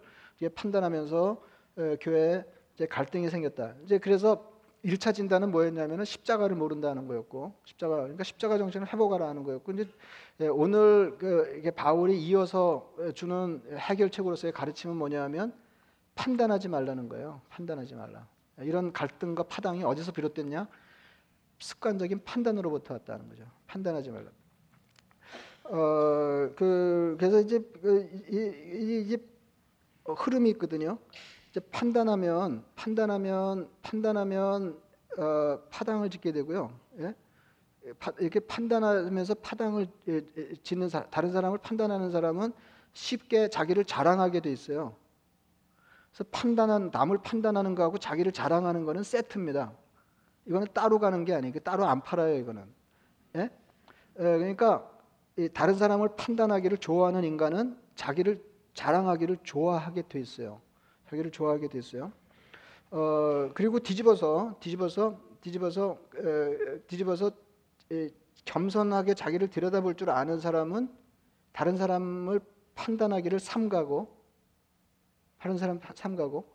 판단하면서 0.54 1.42
예, 1.78 1.96
교회에 2.00 2.44
이제 2.74 2.86
갈등이 2.86 3.30
생겼다. 3.30 3.74
이제 3.84 3.98
그래서 3.98 4.51
1차 4.84 5.14
진단은 5.14 5.50
뭐였냐면은 5.52 6.04
십자가를 6.04 6.56
모른다는 6.56 7.06
거였고 7.06 7.54
십자가 7.64 7.96
그러니까 7.96 8.24
십자가 8.24 8.58
정신을 8.58 8.92
회복하라 8.92 9.28
하는 9.28 9.44
거였고 9.44 9.72
이제 9.72 9.88
예, 10.40 10.48
오늘 10.48 11.16
그 11.18 11.56
이게 11.58 11.70
바울이 11.70 12.20
이어서 12.20 12.92
주는 13.14 13.62
해결책으로서의 13.76 14.52
가르침은 14.52 14.96
뭐냐면 14.96 15.54
판단하지 16.14 16.68
말라는 16.68 17.08
거예요. 17.08 17.40
판단하지 17.48 17.94
말라. 17.94 18.26
이런 18.58 18.92
갈등과 18.92 19.44
파당이 19.44 19.84
어디서 19.84 20.12
비롯됐냐? 20.12 20.68
습관적인 21.58 22.24
판단으로부터 22.24 22.94
왔다는 22.94 23.28
거죠. 23.28 23.44
판단하지 23.68 24.10
말라. 24.10 24.30
어, 25.64 26.52
그 26.56 27.16
그래서 27.18 27.40
이제 27.40 27.60
그, 27.80 28.02
이, 28.28 28.36
이, 28.36 29.14
이 29.14 29.16
흐름이 30.04 30.50
있거든요. 30.50 30.98
이제 31.52 31.60
판단하면 31.70 32.64
판단하면 32.76 33.68
판단하면 33.82 34.80
어, 35.18 35.58
파당을 35.70 36.08
짓게 36.08 36.32
되고요. 36.32 36.72
예? 37.00 37.14
이렇게 38.18 38.40
판단하면서 38.40 39.34
파당을 39.34 39.86
짓는 40.62 40.88
사람, 40.88 41.10
다른 41.10 41.30
사람을 41.30 41.58
판단하는 41.58 42.10
사람은 42.10 42.54
쉽게 42.94 43.48
자기를 43.48 43.84
자랑하게 43.84 44.40
돼 44.40 44.50
있어요. 44.50 44.96
그래서 46.10 46.24
판단한 46.30 46.90
남을 46.90 47.18
판단하는 47.18 47.74
거하고 47.74 47.98
자기를 47.98 48.32
자랑하는 48.32 48.86
거는 48.86 49.02
세트입니다. 49.02 49.72
이거는 50.46 50.68
따로 50.72 50.98
가는 50.98 51.26
게 51.26 51.34
아니고 51.34 51.60
따로 51.60 51.84
안 51.84 52.00
팔아요. 52.00 52.34
이거는. 52.36 52.64
예? 53.36 53.40
예 53.40 53.50
그러니까 54.16 54.90
다른 55.52 55.74
사람을 55.74 56.16
판단하기를 56.16 56.78
좋아하는 56.78 57.24
인간은 57.24 57.76
자기를 57.94 58.42
자랑하기를 58.72 59.38
좋아하게 59.42 60.08
돼 60.08 60.18
있어요. 60.18 60.62
자기를 61.12 61.30
좋아하게 61.30 61.68
됐어요. 61.68 62.10
어, 62.90 63.50
그리고 63.54 63.78
뒤집어서 63.78 64.56
뒤집어서 64.60 65.20
뒤집어서 65.42 65.98
에, 66.16 66.78
뒤집어서 66.86 67.30
에, 67.90 68.08
겸손하게 68.46 69.14
자기를 69.14 69.48
들여다볼 69.48 69.94
줄 69.96 70.10
아는 70.10 70.40
사람은 70.40 70.90
다른 71.52 71.76
사람을 71.76 72.40
판단하기를 72.74 73.40
삼가고 73.40 74.16
다른 75.38 75.58
사람 75.58 75.80
삼가고 75.94 76.50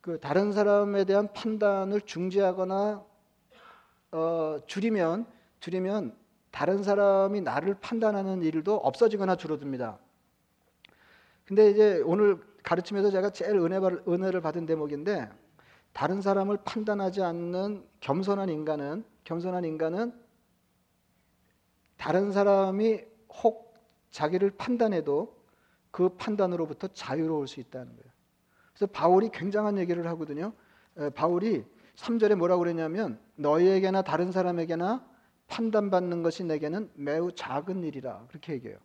그 0.00 0.20
다른 0.20 0.52
사람에 0.52 1.04
대한 1.04 1.32
판단을 1.32 2.02
중지하거나 2.02 3.04
어, 4.12 4.56
줄이면 4.66 5.26
줄이면 5.58 6.16
다른 6.52 6.82
사람이 6.84 7.40
나를 7.40 7.74
판단하는 7.80 8.42
일도 8.42 8.76
없어지거나 8.76 9.36
줄어듭니다. 9.36 9.98
근데 11.44 11.70
이제 11.70 12.02
오늘 12.04 12.47
가르치면서 12.62 13.10
제가 13.10 13.30
제일 13.30 13.56
은혜, 13.56 13.78
은혜 14.08 14.30
를 14.30 14.40
받은 14.40 14.66
대목인데 14.66 15.28
다른 15.92 16.20
사람을 16.20 16.58
판단하지 16.64 17.22
않는 17.22 17.84
겸손한 18.00 18.48
인간은 18.48 19.04
겸손한 19.24 19.64
인간은 19.64 20.12
다른 21.96 22.30
사람이 22.32 23.02
혹 23.42 23.74
자기를 24.10 24.52
판단해도 24.52 25.36
그 25.90 26.10
판단으로부터 26.10 26.88
자유로울 26.88 27.48
수 27.48 27.60
있다는 27.60 27.86
거예요. 27.88 28.12
그래서 28.72 28.86
바울이 28.92 29.30
굉장한 29.30 29.78
얘기를 29.78 30.06
하거든요. 30.08 30.52
바울이 31.14 31.64
3절에 31.96 32.36
뭐라고 32.36 32.60
그랬냐면 32.60 33.18
너희에게나 33.34 34.02
다른 34.02 34.30
사람에게나 34.30 35.04
판단받는 35.48 36.22
것이 36.22 36.44
내게는 36.44 36.90
매우 36.94 37.32
작은 37.32 37.82
일이라 37.82 38.26
그렇게 38.28 38.52
얘기해요. 38.52 38.78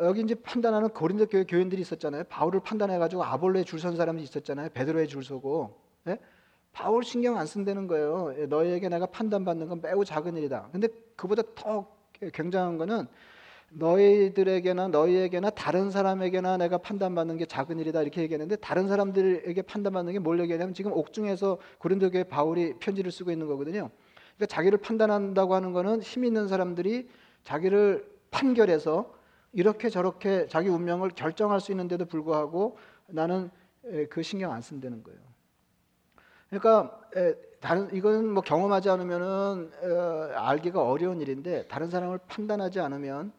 여기 0.00 0.22
이제 0.22 0.34
판단하는 0.34 0.88
고린도 0.88 1.26
교회 1.26 1.44
교인들이 1.44 1.80
있었잖아요. 1.82 2.24
바울을 2.24 2.60
판단해 2.60 2.98
가지고 2.98 3.24
아볼로에 3.24 3.64
줄 3.64 3.78
선 3.78 3.96
사람이 3.96 4.22
있었잖아요. 4.22 4.70
베드로에 4.74 5.06
줄 5.06 5.22
서고. 5.24 5.76
예? 6.08 6.18
바울 6.72 7.04
신경 7.04 7.36
안 7.38 7.46
쓴다는 7.46 7.86
거예요. 7.86 8.34
예, 8.38 8.46
너희에게 8.46 8.88
내가 8.88 9.06
판단받는 9.06 9.68
건 9.68 9.80
매우 9.82 10.04
작은 10.04 10.36
일이다. 10.36 10.68
근데 10.72 10.88
그보다 11.14 11.42
더 11.54 11.86
굉장한 12.32 12.78
거는 12.78 13.06
너희들에게나 13.70 14.88
너희에게나 14.88 15.50
다른 15.50 15.90
사람에게나 15.90 16.56
내가 16.58 16.78
판단받는 16.78 17.36
게 17.38 17.46
작은 17.46 17.78
일이다 17.78 18.02
이렇게 18.02 18.22
얘기했는데 18.22 18.56
다른 18.56 18.88
사람들에게 18.88 19.62
판단받는 19.62 20.12
게 20.12 20.18
뭘 20.18 20.40
얘기하냐면 20.40 20.74
지금 20.74 20.92
옥중에서 20.92 21.58
고린도 21.78 22.10
교회 22.10 22.24
바울이 22.24 22.74
편지를 22.80 23.10
쓰고 23.12 23.30
있는 23.30 23.46
거거든요. 23.46 23.90
그러니까 24.36 24.46
자기를 24.46 24.78
판단한다고 24.78 25.54
하는 25.54 25.72
거는 25.72 26.02
힘 26.02 26.24
있는 26.24 26.48
사람들이 26.48 27.08
자기를 27.44 28.04
판결해서 28.30 29.12
이렇게 29.54 29.88
저렇게 29.88 30.46
자기 30.48 30.68
운명을 30.68 31.10
결정할 31.10 31.60
수 31.60 31.72
있는데도 31.72 32.04
불구하고 32.04 32.76
나는 33.06 33.50
그 34.10 34.22
신경 34.22 34.52
안 34.52 34.60
쓴다는 34.60 35.02
거예요. 35.02 35.18
그러니까 36.50 37.00
다른 37.60 37.94
이거는 37.94 38.28
뭐 38.28 38.42
경험하지 38.42 38.90
않으면은 38.90 39.70
알기가 40.34 40.82
어려운 40.82 41.20
일인데 41.20 41.66
다른 41.68 41.88
사람을 41.88 42.18
판단하지 42.26 42.80
않으면 42.80 43.32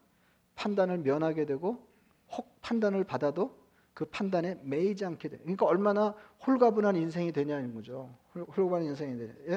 판단을 0.55 0.99
면하게 0.99 1.45
되고 1.45 1.85
혹 2.31 2.61
판단을 2.61 3.03
받아도 3.03 3.55
그 3.93 4.05
판단에 4.05 4.59
매이지 4.63 5.05
않게 5.05 5.29
돼. 5.29 5.37
그러니까 5.37 5.65
얼마나 5.65 6.13
홀가분한 6.45 6.97
인생이 6.97 7.31
되냐는 7.31 7.73
거죠. 7.73 8.09
홀가분한 8.35 8.83
인생이 8.83 9.17
돼. 9.17 9.33
예? 9.47 9.55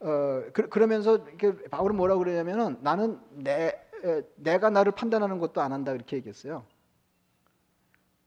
어, 0.00 0.44
그, 0.52 0.78
러면서 0.78 1.26
바울은 1.70 1.94
뭐라고 1.96 2.20
그러냐면은 2.20 2.78
나는 2.80 3.20
내 3.30 3.85
내가 4.36 4.70
나를 4.70 4.92
판단하는 4.92 5.38
것도 5.38 5.60
안 5.60 5.72
한다 5.72 5.92
이렇게 5.92 6.16
얘기했어요. 6.16 6.64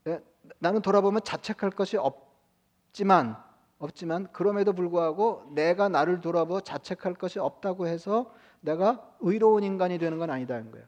예? 0.08 0.22
나는 0.60 0.82
돌아보면 0.82 1.22
자책할 1.24 1.72
것이 1.72 1.98
없지만 1.98 3.38
없지만 3.80 4.32
그럼에도 4.34 4.74
불구하고 4.74 5.50
내가 5.56 5.88
나를 5.88 6.20
돌아보 6.20 6.60
자책할 6.62 7.14
것이 7.14 7.40
없다고 7.40 7.88
해서 7.88 8.34
내가 8.60 9.10
의로운 9.22 9.64
인간이 9.64 9.98
되는 9.98 10.18
건 10.18 10.30
아니다는 10.30 10.72
거예요. 10.72 10.86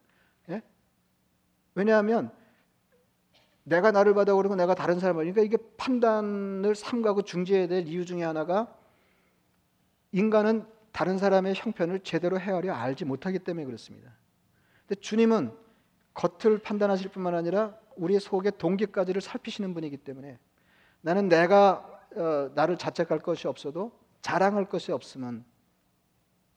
예? 0.49 0.61
왜냐하면 1.73 2.31
내가 3.63 3.91
나를 3.91 4.13
받아 4.13 4.35
그러고 4.35 4.55
내가 4.55 4.75
다른 4.75 4.99
사람을 4.99 5.23
그러니까 5.23 5.41
이게 5.41 5.57
판단을 5.77 6.75
삼가고 6.75 7.21
중지해야 7.21 7.67
될 7.67 7.87
이유 7.87 8.05
중에 8.05 8.23
하나가 8.23 8.75
인간은 10.11 10.65
다른 10.91 11.17
사람의 11.17 11.53
형편을 11.55 12.01
제대로 12.01 12.37
헤아려 12.37 12.73
알지 12.73 13.05
못하기 13.05 13.39
때문에 13.39 13.65
그렇습니다. 13.65 14.11
근데 14.91 14.99
주님은 14.99 15.53
겉을 16.15 16.57
판단하실 16.57 17.11
뿐만 17.11 17.33
아니라 17.33 17.77
우리의 17.95 18.19
속의 18.19 18.57
동기까지를 18.57 19.21
살피시는 19.21 19.73
분이기 19.73 19.95
때문에 19.95 20.37
나는 20.99 21.29
내가 21.29 21.87
어, 22.13 22.51
나를 22.55 22.77
자책할 22.77 23.19
것이 23.19 23.47
없어도 23.47 23.93
자랑할 24.21 24.67
것이 24.67 24.91
없으면 24.91 25.45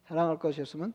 자랑할 0.09 0.41
것이 0.41 0.61
없으면 0.61 0.95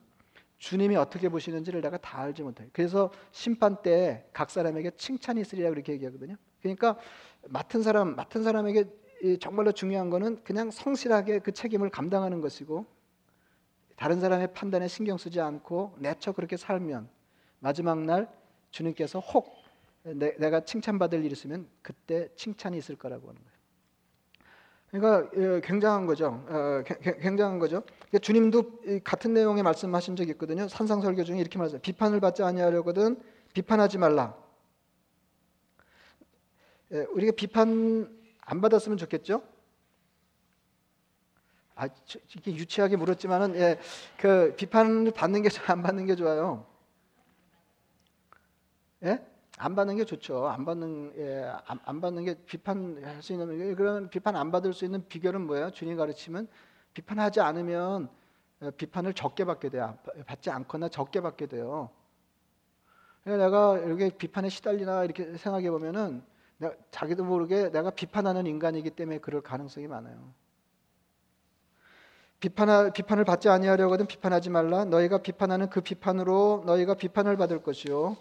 주님이 0.57 0.97
어떻게 0.97 1.29
보시는지를 1.29 1.79
내가 1.79 1.97
다 1.97 2.19
알지 2.19 2.43
못해. 2.43 2.67
그래서 2.73 3.09
심판 3.31 3.81
때 3.81 4.29
각 4.33 4.51
사람에게 4.51 4.91
칭찬이 4.97 5.39
있으리라 5.39 5.69
그렇게 5.69 5.93
얘기하거든요. 5.93 6.35
그러니까 6.59 6.97
맡은 7.47 7.83
사람 7.83 8.17
맡은 8.17 8.43
사람에게 8.43 8.83
정말로 9.39 9.71
중요한 9.71 10.09
거는 10.09 10.43
그냥 10.43 10.71
성실하게 10.71 11.39
그 11.39 11.53
책임을 11.53 11.89
감당하는 11.89 12.41
것이고 12.41 12.85
다른 13.95 14.19
사람의 14.19 14.51
판단에 14.51 14.89
신경 14.89 15.17
쓰지 15.17 15.39
않고 15.39 15.95
내처 15.99 16.33
그렇게 16.33 16.57
살면 16.57 17.17
마지막 17.59 17.99
날 17.99 18.27
주님께서 18.71 19.19
혹 19.19 19.59
내, 20.03 20.31
가 20.49 20.61
칭찬받을 20.61 21.23
일이 21.23 21.33
있으면 21.33 21.67
그때 21.81 22.29
칭찬이 22.35 22.77
있을 22.77 22.95
거라고 22.95 23.29
하는 23.29 23.41
거예요. 23.41 23.59
그러니까 24.91 25.29
예, 25.37 25.61
굉장한 25.61 26.05
거죠. 26.07 26.43
어, 26.47 26.83
굉장한 27.21 27.59
거죠. 27.59 27.83
주님도 28.21 28.81
같은 29.03 29.33
내용의 29.33 29.61
말씀하신 29.61 30.15
적이 30.15 30.31
있거든요. 30.31 30.67
산상설교 30.67 31.23
중에 31.23 31.39
이렇게 31.39 31.57
말했어요. 31.59 31.81
비판을 31.81 32.19
받지 32.19 32.41
아니하려거든 32.41 33.21
비판하지 33.53 33.97
말라. 33.99 34.35
예, 36.91 37.01
우리가 37.11 37.33
비판 37.35 38.17
안 38.41 38.61
받았으면 38.61 38.97
좋겠죠. 38.97 39.43
아, 41.75 41.87
이렇게 42.33 42.55
유치하게 42.55 42.95
물었지만은 42.95 43.55
예, 43.55 43.79
그 44.17 44.55
비판을 44.57 45.11
받는 45.11 45.43
게안 45.43 45.83
받는 45.83 46.07
게 46.07 46.15
좋아요. 46.15 46.65
예? 49.03 49.25
안 49.57 49.75
받는 49.75 49.97
게 49.97 50.05
좋죠. 50.05 50.47
안 50.47 50.65
받는 50.65 51.13
예, 51.17 51.51
안, 51.65 51.79
안 51.83 52.01
받는 52.01 52.23
게 52.23 52.35
비판할 52.45 53.21
수 53.21 53.33
있는 53.33 53.75
그런 53.75 54.09
비판 54.09 54.35
안 54.35 54.51
받을 54.51 54.73
수 54.73 54.85
있는 54.85 55.05
비결은 55.07 55.45
뭐예요? 55.47 55.71
주님 55.71 55.97
가르치면 55.97 56.47
비판하지 56.93 57.41
않으면 57.41 58.09
어, 58.61 58.71
비판을 58.71 59.13
적게 59.13 59.45
받게 59.45 59.69
돼요. 59.69 59.97
받지 60.25 60.49
않거나 60.49 60.89
적게 60.89 61.21
받게 61.21 61.47
돼요. 61.47 61.89
내가 63.23 63.77
이렇게 63.79 64.09
비판에 64.09 64.49
시달리나 64.49 65.03
이렇게 65.03 65.37
생각해 65.37 65.69
보면은 65.71 66.23
내가 66.57 66.73
자기도 66.91 67.23
모르게 67.23 67.69
내가 67.69 67.89
비판하는 67.89 68.47
인간이기 68.47 68.91
때문에 68.91 69.19
그럴 69.19 69.41
가능성이 69.41 69.87
많아요. 69.87 70.33
비판하, 72.39 72.89
비판을 72.91 73.25
받지 73.25 73.49
아니하려거든 73.49 74.07
비판하지 74.07 74.49
말라. 74.49 74.85
너희가 74.85 75.17
비판하는 75.17 75.69
그 75.69 75.81
비판으로 75.81 76.63
너희가 76.65 76.93
비판을 76.93 77.35
받을 77.35 77.61
것이요. 77.61 78.15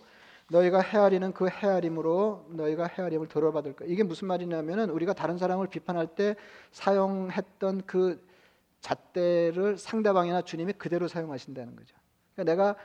너희가 0.50 0.80
헤아리는 0.80 1.32
그 1.32 1.48
헤아림으로 1.48 2.46
너희가 2.50 2.86
헤아림을 2.86 3.28
들어받을 3.28 3.74
거. 3.74 3.84
이게 3.84 4.02
무슨 4.02 4.28
말이냐면은 4.28 4.90
우리가 4.90 5.12
다른 5.12 5.36
사람을 5.36 5.66
비판할 5.68 6.06
때 6.06 6.36
사용했던 6.72 7.82
그 7.86 8.26
잣대를 8.80 9.76
상대방이나 9.76 10.42
주님이 10.42 10.72
그대로 10.74 11.08
사용하신다는 11.08 11.76
거죠. 11.76 11.94
그러니까 12.34 12.52
내가 12.52 12.76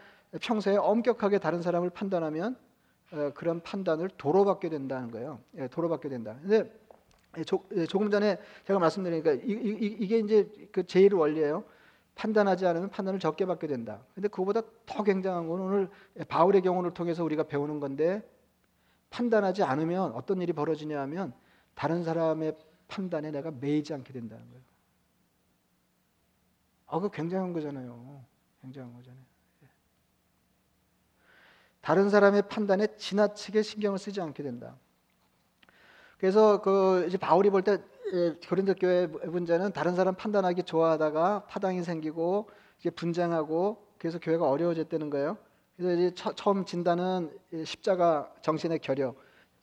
평소에 0.41 0.75
엄격하게 0.75 1.39
다른 1.39 1.61
사람을 1.61 1.91
판단하면 1.91 2.57
어, 3.11 3.31
그런 3.35 3.61
판단을 3.61 4.09
도로 4.17 4.43
받게 4.43 4.69
된다는 4.69 5.11
거예요. 5.11 5.39
예, 5.57 5.67
도로 5.67 5.87
받게 5.87 6.09
된다. 6.09 6.35
근데 6.41 6.69
조, 7.45 7.63
예, 7.75 7.85
금 7.85 8.09
전에 8.09 8.39
제가 8.65 8.79
말씀드리니까 8.79 9.33
이, 9.33 9.51
이, 9.51 9.97
이게 9.99 10.17
이제 10.17 10.49
그 10.71 10.85
제일 10.85 11.13
원리예요. 11.13 11.63
판단하지 12.15 12.65
않으면 12.67 12.89
판단을 12.89 13.19
적게 13.19 13.45
받게 13.45 13.67
된다. 13.67 14.01
근데 14.13 14.27
그보다 14.27 14.61
더 14.85 15.03
굉장한 15.03 15.47
건 15.47 15.59
오늘 15.61 15.89
바울의 16.27 16.61
경우를 16.61 16.93
통해서 16.93 17.23
우리가 17.23 17.43
배우는 17.43 17.79
건데 17.79 18.27
판단하지 19.09 19.63
않으면 19.63 20.13
어떤 20.13 20.41
일이 20.41 20.53
벌어지냐 20.53 20.99
하면 21.01 21.33
다른 21.75 22.03
사람의 22.03 22.57
판단에 22.87 23.31
내가 23.31 23.51
매이지 23.51 23.93
않게 23.93 24.13
된다는 24.13 24.45
거예요. 24.49 24.63
아, 26.87 26.99
그 26.99 27.09
굉장한 27.09 27.53
거잖아요. 27.53 28.23
굉장한 28.61 28.93
거잖아요. 28.93 29.23
예. 29.63 29.67
다른 31.81 32.09
사람의 32.09 32.43
판단에 32.49 32.95
지나치게 32.97 33.63
신경을 33.63 33.97
쓰지 33.97 34.21
않게 34.21 34.43
된다. 34.43 34.75
그래서 36.19 36.61
그 36.61 37.05
이제 37.07 37.17
바울이 37.17 37.49
볼때 37.49 37.73
예, 37.73 37.77
고린도 38.47 38.75
교회 38.75 39.07
문제는 39.07 39.73
다른 39.73 39.95
사람 39.95 40.15
판단하기 40.15 40.63
좋아하다가 40.63 41.45
파당이 41.47 41.83
생기고 41.83 42.49
이게 42.79 42.89
분쟁하고 42.91 43.87
그래서 43.97 44.19
교회가 44.19 44.47
어려워졌다는 44.49 45.09
거예요. 45.09 45.37
그래서 45.75 45.99
이제 45.99 46.13
처, 46.13 46.51
음 46.51 46.65
진단은 46.65 47.31
십자가 47.65 48.31
정신의 48.41 48.79
결여. 48.79 49.15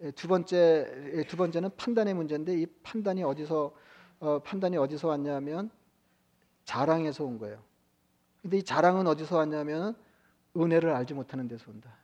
예, 0.02 0.10
두 0.12 0.26
번째 0.26 1.12
예, 1.14 1.24
두 1.24 1.36
번째는 1.36 1.70
판단의 1.76 2.14
문제인데 2.14 2.58
이 2.60 2.66
판단이 2.82 3.22
어디서 3.22 3.72
어, 4.20 4.38
판단이 4.40 4.76
어디서 4.76 5.08
왔냐면 5.08 5.70
자랑에서 6.64 7.24
온 7.24 7.38
거예요. 7.38 7.58
근데 8.42 8.58
이 8.58 8.62
자랑은 8.62 9.06
어디서 9.06 9.36
왔냐면 9.36 9.94
은혜를 10.56 10.90
알지 10.90 11.14
못하는 11.14 11.46
데서 11.46 11.70
온다. 11.70 11.94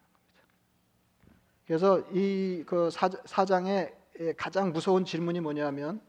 그래서 1.66 2.00
이 2.12 2.64
그 2.66 2.90
사장의 2.90 3.94
가장 4.36 4.72
무서운 4.72 5.04
질문이 5.04 5.40
뭐냐면 5.40 6.00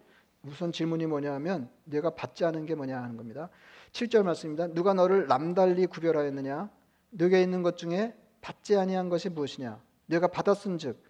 우선 0.47 0.71
질문이 0.71 1.05
뭐냐 1.05 1.33
하면 1.36 1.69
내가 1.83 2.12
받지 2.12 2.45
않은 2.45 2.65
게 2.65 2.75
뭐냐 2.75 3.01
하는 3.01 3.17
겁니다. 3.17 3.49
7절 3.91 4.23
말씀입니다. 4.23 4.67
누가 4.67 4.93
너를 4.93 5.27
남달리 5.27 5.86
구별하였느냐? 5.88 6.69
너게 7.12 7.41
있는 7.41 7.63
것 7.63 7.77
중에 7.77 8.15
받지 8.41 8.77
아니한 8.77 9.10
것이 9.10 9.29
무엇이냐? 9.29 9.81
내가 10.07 10.27
받았은즉 10.27 11.01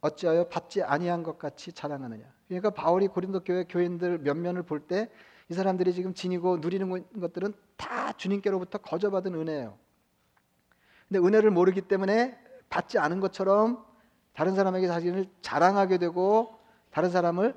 어찌하여 0.00 0.48
받지 0.48 0.82
아니한 0.82 1.22
것 1.22 1.38
같이 1.38 1.72
자랑하느냐? 1.72 2.24
그러니까 2.48 2.70
바울이 2.70 3.08
고린도 3.08 3.44
교회 3.44 3.64
교인들 3.64 4.18
면면을 4.18 4.62
볼 4.62 4.86
때 4.86 5.08
이 5.50 5.54
사람들이 5.54 5.92
지금 5.92 6.14
지니고 6.14 6.58
누리는 6.58 7.20
것들은 7.20 7.52
다 7.76 8.12
주님께로부터 8.12 8.78
거저 8.78 9.10
받은 9.10 9.34
은혜예요. 9.34 9.76
근데 11.08 11.26
은혜를 11.26 11.50
모르기 11.50 11.82
때문에 11.82 12.38
받지 12.70 12.98
않은 12.98 13.20
것처럼 13.20 13.84
다른 14.32 14.54
사람에게 14.54 14.86
자신을 14.86 15.26
자랑하게 15.42 15.98
되고 15.98 16.58
다른 16.90 17.10
사람을 17.10 17.54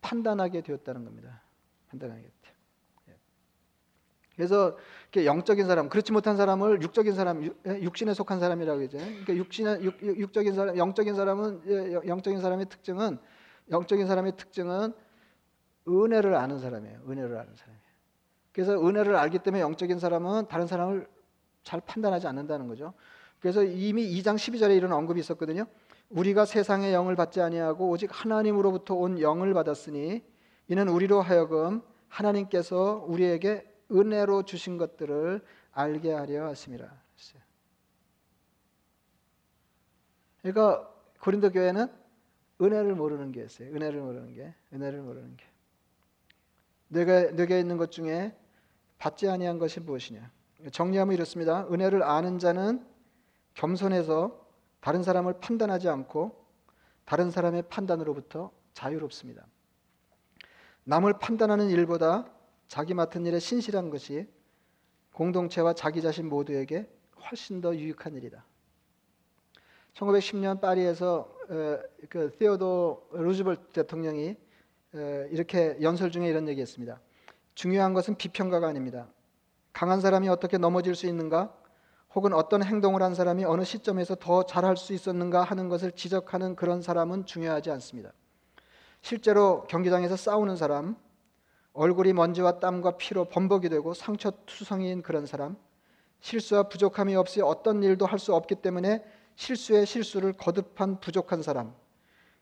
판단하게 0.00 0.62
되었다는 0.62 1.04
겁니다. 1.04 1.42
판단하게 1.88 2.22
됐죠. 2.22 2.52
예. 3.08 3.16
그래서 4.36 4.76
영적인 5.16 5.66
사람, 5.66 5.88
그렇지 5.88 6.12
못한 6.12 6.36
사람을 6.36 6.82
육적인 6.82 7.14
사람, 7.14 7.44
예, 7.44 7.50
육신에 7.66 8.14
속한 8.14 8.40
사람이라고 8.40 8.82
하죠. 8.82 8.98
그러니까 8.98 9.36
육신에 9.36 9.82
육, 9.82 10.32
적인 10.32 10.54
사람, 10.54 10.76
영적인 10.76 11.14
사람은 11.14 11.62
예, 11.66 12.08
영적인 12.08 12.40
사람의 12.40 12.68
특징은 12.68 13.18
영적인 13.70 14.06
사람의 14.06 14.36
특징은 14.36 14.92
은혜를 15.88 16.34
아는 16.34 16.58
사람이에요. 16.58 17.00
은혜를 17.08 17.36
아는 17.36 17.54
사람이에요. 17.54 17.88
그래서 18.52 18.74
은혜를 18.74 19.16
알기 19.16 19.38
때문에 19.38 19.62
영적인 19.62 19.98
사람은 19.98 20.48
다른 20.48 20.66
사람을 20.66 21.08
잘 21.62 21.80
판단하지 21.80 22.26
않는다는 22.26 22.66
거죠. 22.66 22.94
그래서 23.40 23.62
이미 23.62 24.08
2장 24.18 24.36
12절에 24.36 24.76
이런 24.76 24.92
언급이 24.92 25.20
있었거든요. 25.20 25.66
우리가 26.10 26.44
세상의 26.46 26.92
영을 26.92 27.16
받지 27.16 27.40
아니하고 27.40 27.88
오직 27.90 28.10
하나님으로부터 28.12 28.94
온 28.94 29.20
영을 29.20 29.52
받았으니 29.54 30.22
이는 30.68 30.88
우리로 30.88 31.20
하여금 31.20 31.82
하나님께서 32.08 33.04
우리에게 33.06 33.64
은혜로 33.90 34.44
주신 34.44 34.78
것들을 34.78 35.42
알게 35.72 36.12
하려 36.12 36.46
하심이라. 36.46 37.08
그러니까 40.42 40.88
고린도 41.20 41.50
교회는 41.50 41.88
은혜를 42.60 42.94
모르는 42.94 43.32
게 43.32 43.44
있어요. 43.44 43.68
은혜를 43.68 44.00
모르는 44.00 44.34
게, 44.34 44.54
은혜를 44.72 45.00
모르는 45.00 45.36
게. 45.36 45.44
내가 46.88 47.30
내게 47.32 47.60
있는 47.60 47.76
것 47.76 47.90
중에 47.90 48.36
받지 48.98 49.28
아니한 49.28 49.58
것이 49.58 49.80
무엇이냐? 49.80 50.30
정리하면 50.72 51.14
이렇습니다. 51.14 51.66
은혜를 51.70 52.02
아는 52.02 52.38
자는 52.38 52.84
겸손해서 53.54 54.47
다른 54.80 55.02
사람을 55.02 55.40
판단하지 55.40 55.88
않고 55.88 56.44
다른 57.04 57.30
사람의 57.30 57.64
판단으로부터 57.68 58.50
자유롭습니다. 58.74 59.46
남을 60.84 61.18
판단하는 61.18 61.70
일보다 61.70 62.30
자기 62.68 62.94
맡은 62.94 63.26
일에 63.26 63.38
신실한 63.38 63.90
것이 63.90 64.28
공동체와 65.12 65.72
자기 65.74 66.00
자신 66.00 66.28
모두에게 66.28 66.88
훨씬 67.30 67.60
더 67.60 67.74
유익한 67.74 68.14
일이다. 68.14 68.44
1910년 69.94 70.60
파리에서 70.60 71.34
그 72.08 72.30
테오도 72.38 73.08
루즈벨트 73.12 73.72
대통령이 73.72 74.36
이렇게 75.30 75.76
연설 75.82 76.10
중에 76.10 76.28
이런 76.28 76.46
얘기했습니다. 76.48 77.00
중요한 77.54 77.94
것은 77.94 78.14
비평가가 78.14 78.68
아닙니다. 78.68 79.08
강한 79.72 80.00
사람이 80.00 80.28
어떻게 80.28 80.56
넘어질 80.56 80.94
수 80.94 81.06
있는가? 81.06 81.57
혹은 82.18 82.32
어떤 82.32 82.64
행동을 82.64 83.00
한 83.00 83.14
사람이 83.14 83.44
어느 83.44 83.62
시점에서 83.62 84.16
더 84.16 84.42
잘할 84.42 84.76
수 84.76 84.92
있었는가 84.92 85.44
하는 85.44 85.68
것을 85.68 85.92
지적하는 85.92 86.56
그런 86.56 86.82
사람은 86.82 87.26
중요하지 87.26 87.70
않습니다. 87.70 88.10
실제로 89.02 89.62
경기장에서 89.68 90.16
싸우는 90.16 90.56
사람, 90.56 90.96
얼굴이 91.74 92.12
먼지와 92.14 92.58
땀과 92.58 92.96
피로 92.96 93.26
범벅이 93.26 93.68
되고 93.68 93.94
상처 93.94 94.32
투성이인 94.46 95.02
그런 95.02 95.26
사람, 95.26 95.56
실수와 96.18 96.64
부족함이 96.64 97.14
없이 97.14 97.40
어떤 97.40 97.84
일도 97.84 98.04
할 98.04 98.18
수 98.18 98.34
없기 98.34 98.56
때문에 98.56 99.04
실수에 99.36 99.84
실수를 99.84 100.32
거듭한 100.32 100.98
부족한 100.98 101.42
사람, 101.42 101.72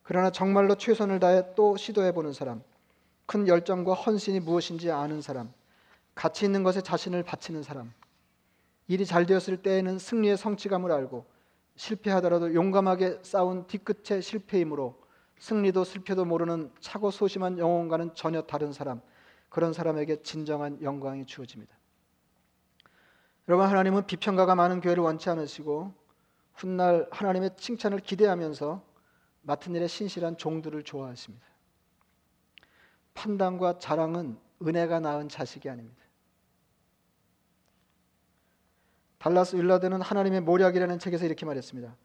그러나 0.03 0.31
정말로 0.31 0.77
최선을 0.77 1.21
다해 1.21 1.53
또 1.55 1.77
시도해 1.77 2.13
보는 2.13 2.33
사람, 2.33 2.63
큰 3.27 3.47
열정과 3.47 3.93
헌신이 3.93 4.41
무엇인지 4.41 4.91
아는 4.91 5.21
사람, 5.21 5.53
가치 6.15 6.47
있는 6.47 6.63
것에 6.63 6.81
자신을 6.81 7.25
바치는 7.25 7.63
사람, 7.63 7.93
일이 8.89 9.05
잘 9.05 9.27
되었을 9.27 9.59
때에는 9.59 9.99
승리의 9.99 10.37
성취감을 10.37 10.93
알고 10.93 11.27
실패하더라도 11.77 12.55
용감하게 12.55 13.21
싸운 13.23 13.67
뒤끝의 13.67 14.23
실패이므로 14.23 15.01
승리도 15.39 15.85
실패도 15.85 16.25
모르는 16.25 16.73
차고 16.81 17.11
소심한 17.11 17.59
영혼과는 17.59 18.15
전혀 18.15 18.43
다른 18.43 18.73
사람, 18.73 19.01
그런 19.49 19.73
사람에게 19.73 20.23
진정한 20.23 20.81
영광이 20.83 21.27
주어집니다. 21.27 21.77
여러분 23.49 23.67
하나님은 23.67 24.07
비평가가 24.07 24.55
많은 24.55 24.81
교회를 24.81 25.03
원치 25.03 25.31
않으시고 25.31 25.93
훗날 26.55 27.07
하나님의 27.11 27.51
칭찬을 27.57 28.01
기대하면서 28.01 28.83
맡은 29.43 29.75
일에 29.75 29.87
신실한 29.87 30.39
종들을 30.39 30.83
좋아하십니다. 30.83 31.47
판단과 33.15 33.79
자랑은 33.79 34.39
은혜가 34.63 35.01
낳은 35.01 35.29
자식이 35.29 35.69
아닙니다. 35.69 36.06
달라스 39.19 39.57
윌라드는 39.57 40.01
하나님의 40.03 40.41
모략이라는 40.43 40.99
책에서 40.99 41.25
이렇게 41.25 41.47
말했습니다. 41.47 41.97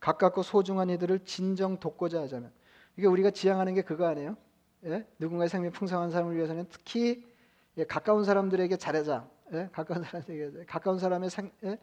가깝고 0.00 0.42
소중한 0.42 0.90
이들을 0.90 1.20
진정 1.24 1.78
돕고자 1.78 2.20
하자면 2.22 2.52
이게 2.96 3.06
우리가 3.06 3.30
지향하는 3.30 3.74
게 3.74 3.82
그거 3.82 4.06
아니에요? 4.06 4.36
예? 4.84 5.06
누군가의 5.18 5.48
생명 5.48 5.72
풍성한 5.72 6.10
삶을 6.10 6.36
위해서는 6.36 6.66
특히 6.70 7.24
예, 7.78 7.84
가까운 7.84 8.24
사람들에게 8.24 8.76
잘하자. 8.76 9.28
예? 9.52 9.68
가까운 9.72 10.02
사람에게 10.02 10.64
가까운 10.66 10.98
사람의 10.98 11.30
생, 11.30 11.50
예? 11.64 11.78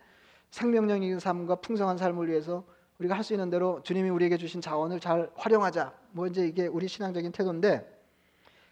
생명력인 0.51 1.19
삶과 1.19 1.55
풍성한 1.55 1.97
삶을 1.97 2.27
위해서 2.27 2.65
우리가 2.99 3.15
할 3.15 3.23
수 3.23 3.33
있는 3.33 3.49
대로 3.49 3.81
주님이 3.83 4.09
우리에게 4.09 4.37
주신 4.37 4.59
자원을 4.59 4.99
잘 4.99 5.31
활용하자. 5.35 5.93
뭐 6.11 6.27
이제 6.27 6.45
이게 6.45 6.67
우리 6.67 6.87
신앙적인 6.87 7.31
태도인데 7.31 7.87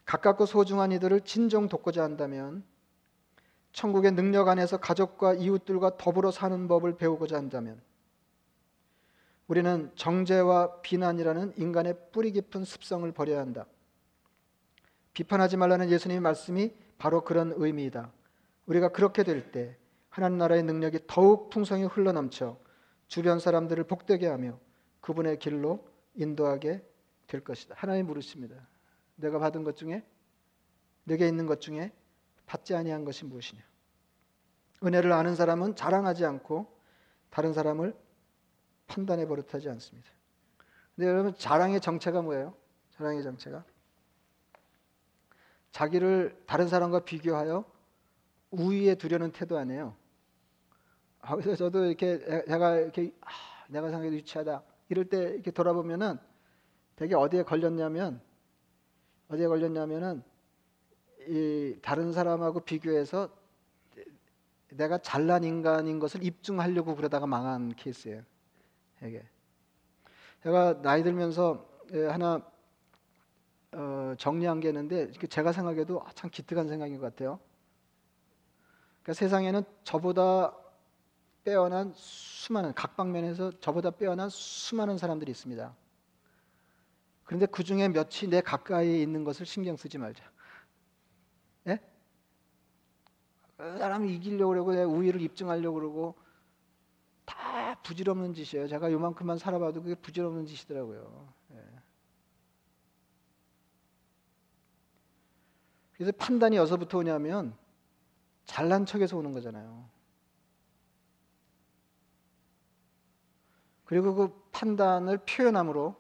가깝고 0.06 0.46
소중한 0.46 0.92
이들을 0.92 1.22
진정 1.22 1.70
돕고자 1.70 2.04
한다면 2.04 2.64
천국의 3.78 4.14
능력 4.14 4.48
안에서 4.48 4.78
가족과 4.78 5.36
이웃들과 5.36 5.98
더불어 5.98 6.32
사는 6.32 6.68
법을 6.68 6.98
배우고자 6.98 7.38
한다면 7.38 7.80
우리는 9.46 9.92
정죄와 9.94 10.82
비난이라는 10.82 11.54
인간의 11.58 12.10
뿌리 12.12 12.32
깊은 12.32 12.66
습성을 12.66 13.10
버려야 13.12 13.40
한다. 13.40 13.68
비판하지 15.14 15.58
말라는 15.58 15.92
예수님의 15.92 16.22
말씀이 16.22 16.74
바로 16.98 17.24
그런 17.24 17.54
의미이다. 17.56 18.12
우리가 18.66 18.90
그렇게 18.90 19.24
될 19.24 19.52
때 19.52 19.78
하나님 20.10 20.40
나라의 20.40 20.64
능력이 20.64 21.02
더욱 21.06 21.52
풍성히 21.52 21.84
흘러넘쳐 21.84 22.58
주변 23.08 23.38
사람들을 23.38 23.84
복되게 23.84 24.26
하며 24.26 24.60
그분의 25.02 25.38
길로 25.38 25.88
인도하게 26.16 26.84
될 27.28 27.44
것이다. 27.44 27.76
하나님 27.78 28.08
물으십니다. 28.08 28.56
내가 29.18 29.38
받은 29.38 29.64
것 29.64 29.78
중에 29.78 30.04
내게 31.04 31.28
있는 31.28 31.46
것 31.46 31.62
중에 31.62 31.92
받지 32.48 32.74
아니한 32.74 33.06
것이 33.06 33.26
무엇이냐? 33.26 33.62
은혜를 34.84 35.12
아는 35.12 35.36
사람은 35.36 35.76
자랑하지 35.76 36.26
않고 36.26 36.66
다른 37.30 37.54
사람을 37.54 37.96
판단해 38.88 39.28
버릇하지 39.28 39.70
않습니다. 39.70 40.10
근데 40.96 41.10
여러분 41.10 41.36
자랑의 41.36 41.80
정체가 41.80 42.22
뭐예요? 42.24 42.56
자랑의 42.92 43.22
정체가 43.22 43.64
자기를 45.72 46.44
다른 46.48 46.68
사람과 46.68 47.02
비교하여 47.02 47.66
우위에 48.50 48.96
두려는 48.96 49.32
태도 49.32 49.58
아니에요. 49.58 49.96
아, 51.20 51.36
그래서 51.36 51.56
저도 51.56 51.86
이렇게 51.86 52.18
내가 52.48 52.78
이렇게 52.78 53.14
아, 53.22 53.30
내가 53.68 53.90
생각해도 53.90 54.16
유치하다 54.16 54.64
이럴 54.90 55.06
때 55.06 55.18
이렇게 55.18 55.52
돌아보면은 55.52 56.18
되게 56.96 57.14
어디에 57.14 57.44
걸렸냐면 57.44 58.22
어디에 59.28 59.48
걸렸냐면은 59.48 60.24
이 61.28 61.80
다른 61.82 62.12
사람하고 62.14 62.62
비교해서 62.62 63.30
내가 64.70 64.98
잘난 64.98 65.44
인간인 65.44 66.00
것을 66.00 66.24
입증하려고 66.24 66.96
그러다가 66.96 67.26
망한 67.26 67.76
케이스예요. 67.76 68.22
이게 69.04 69.24
제가 70.44 70.82
나이 70.82 71.04
들면서 71.04 71.68
예, 71.94 72.06
하나 72.08 72.42
어, 73.72 74.14
정리한 74.18 74.60
게 74.60 74.70
있는데 74.70 75.12
제가 75.12 75.52
생각해도 75.52 76.04
참 76.16 76.30
기특한 76.30 76.68
생각인 76.68 76.98
것 76.98 77.04
같아요. 77.04 77.40
그러니까 79.04 79.14
세상에는 79.14 79.64
저보다 79.84 80.56
빼어난 81.44 81.94
수많은 81.96 82.74
각 82.74 82.98
방면에서 82.98 83.52
저보다 83.60 83.92
빼어난 83.92 84.30
수많은 84.30 84.98
사람들이 84.98 85.32
있습니다. 85.32 85.74
그런데 87.24 87.46
그 87.46 87.64
중에 87.64 87.88
몇이 87.90 88.30
내 88.30 88.42
가까이에 88.42 89.02
있는 89.02 89.24
것을 89.24 89.46
신경 89.46 89.76
쓰지 89.76 89.98
말자. 89.98 90.24
예? 91.68 91.80
그 93.58 93.78
사람이 93.78 94.14
이기려고 94.16 94.50
그러고 94.50 94.74
내 94.74 94.84
우위를 94.84 95.22
입증하려고 95.22 95.76
그러고 95.76 96.16
다 97.26 97.80
부질없는 97.82 98.34
짓이에요. 98.34 98.68
제가 98.68 98.92
요만큼만 98.92 99.38
살아봐도 99.38 99.82
그게 99.82 99.96
부질없는 99.96 100.46
짓이더라고요. 100.46 101.34
예. 101.52 101.64
그래서 105.94 106.12
판단이 106.18 106.58
어디서부터 106.60 107.00
오냐면 107.00 107.58
잘난 108.46 108.86
척에서 108.86 109.18
오는 109.18 109.34
거잖아요. 109.34 109.90
그리고 113.86 114.14
그 114.14 114.50
판단을 114.52 115.20
표현함으로 115.20 115.96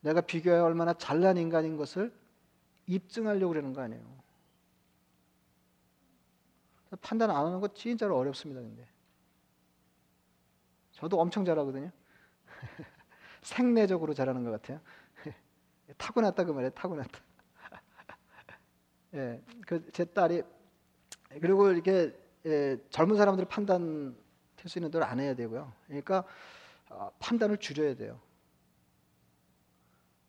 내가 0.00 0.20
비교해 0.20 0.58
얼마나 0.58 0.94
잘난 0.94 1.36
인간인 1.36 1.76
것을 1.76 2.12
입증하려고 2.86 3.52
그러는 3.52 3.72
거 3.72 3.82
아니에요. 3.82 4.19
판단 7.00 7.30
안 7.30 7.46
하는 7.46 7.60
거 7.60 7.68
진짜로 7.74 8.16
어렵습니다. 8.18 8.60
근데 8.60 8.86
저도 10.92 11.20
엄청 11.20 11.44
잘하거든요. 11.44 11.90
생내적으로 13.42 14.14
잘하는 14.14 14.44
것 14.44 14.50
같아요. 14.50 14.80
타고났다 15.98 16.44
그 16.44 16.52
말이에요. 16.52 16.70
타고났다. 16.70 17.20
예, 19.14 19.42
그 19.66 19.90
제 19.92 20.04
딸이 20.04 20.42
그리고 21.40 21.70
이렇게 21.72 22.16
예, 22.46 22.78
젊은 22.90 23.16
사람들 23.16 23.44
판단 23.46 24.16
할 24.56 24.68
수 24.68 24.78
있는 24.78 24.90
대로 24.90 25.04
안 25.06 25.18
해야 25.20 25.34
되고요. 25.34 25.72
그러니까 25.86 26.24
어, 26.90 27.10
판단을 27.18 27.58
줄여야 27.58 27.94
돼요. 27.96 28.20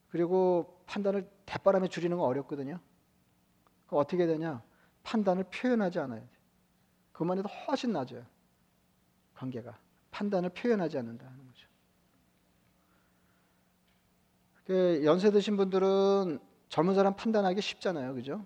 그리고 0.09 0.81
판단을 0.87 1.29
대바람에 1.45 1.87
줄이는 1.87 2.17
건 2.17 2.27
어렵거든요. 2.27 2.79
어떻게 3.89 4.25
되냐? 4.25 4.61
판단을 5.03 5.45
표현하지 5.45 5.99
않아야 5.99 6.21
돼. 6.21 6.27
그만 7.11 7.37
해도 7.37 7.47
훨씬 7.49 7.91
낮아요. 7.91 8.25
관계가. 9.35 9.77
판단을 10.11 10.49
표현하지 10.49 10.97
않는다는 10.97 11.45
거죠. 11.45 11.67
그 14.65 15.01
연세 15.03 15.31
드신 15.31 15.57
분들은 15.57 16.39
젊은 16.69 16.95
사람 16.95 17.15
판단하기 17.15 17.59
쉽잖아요. 17.61 18.13
그죠? 18.13 18.45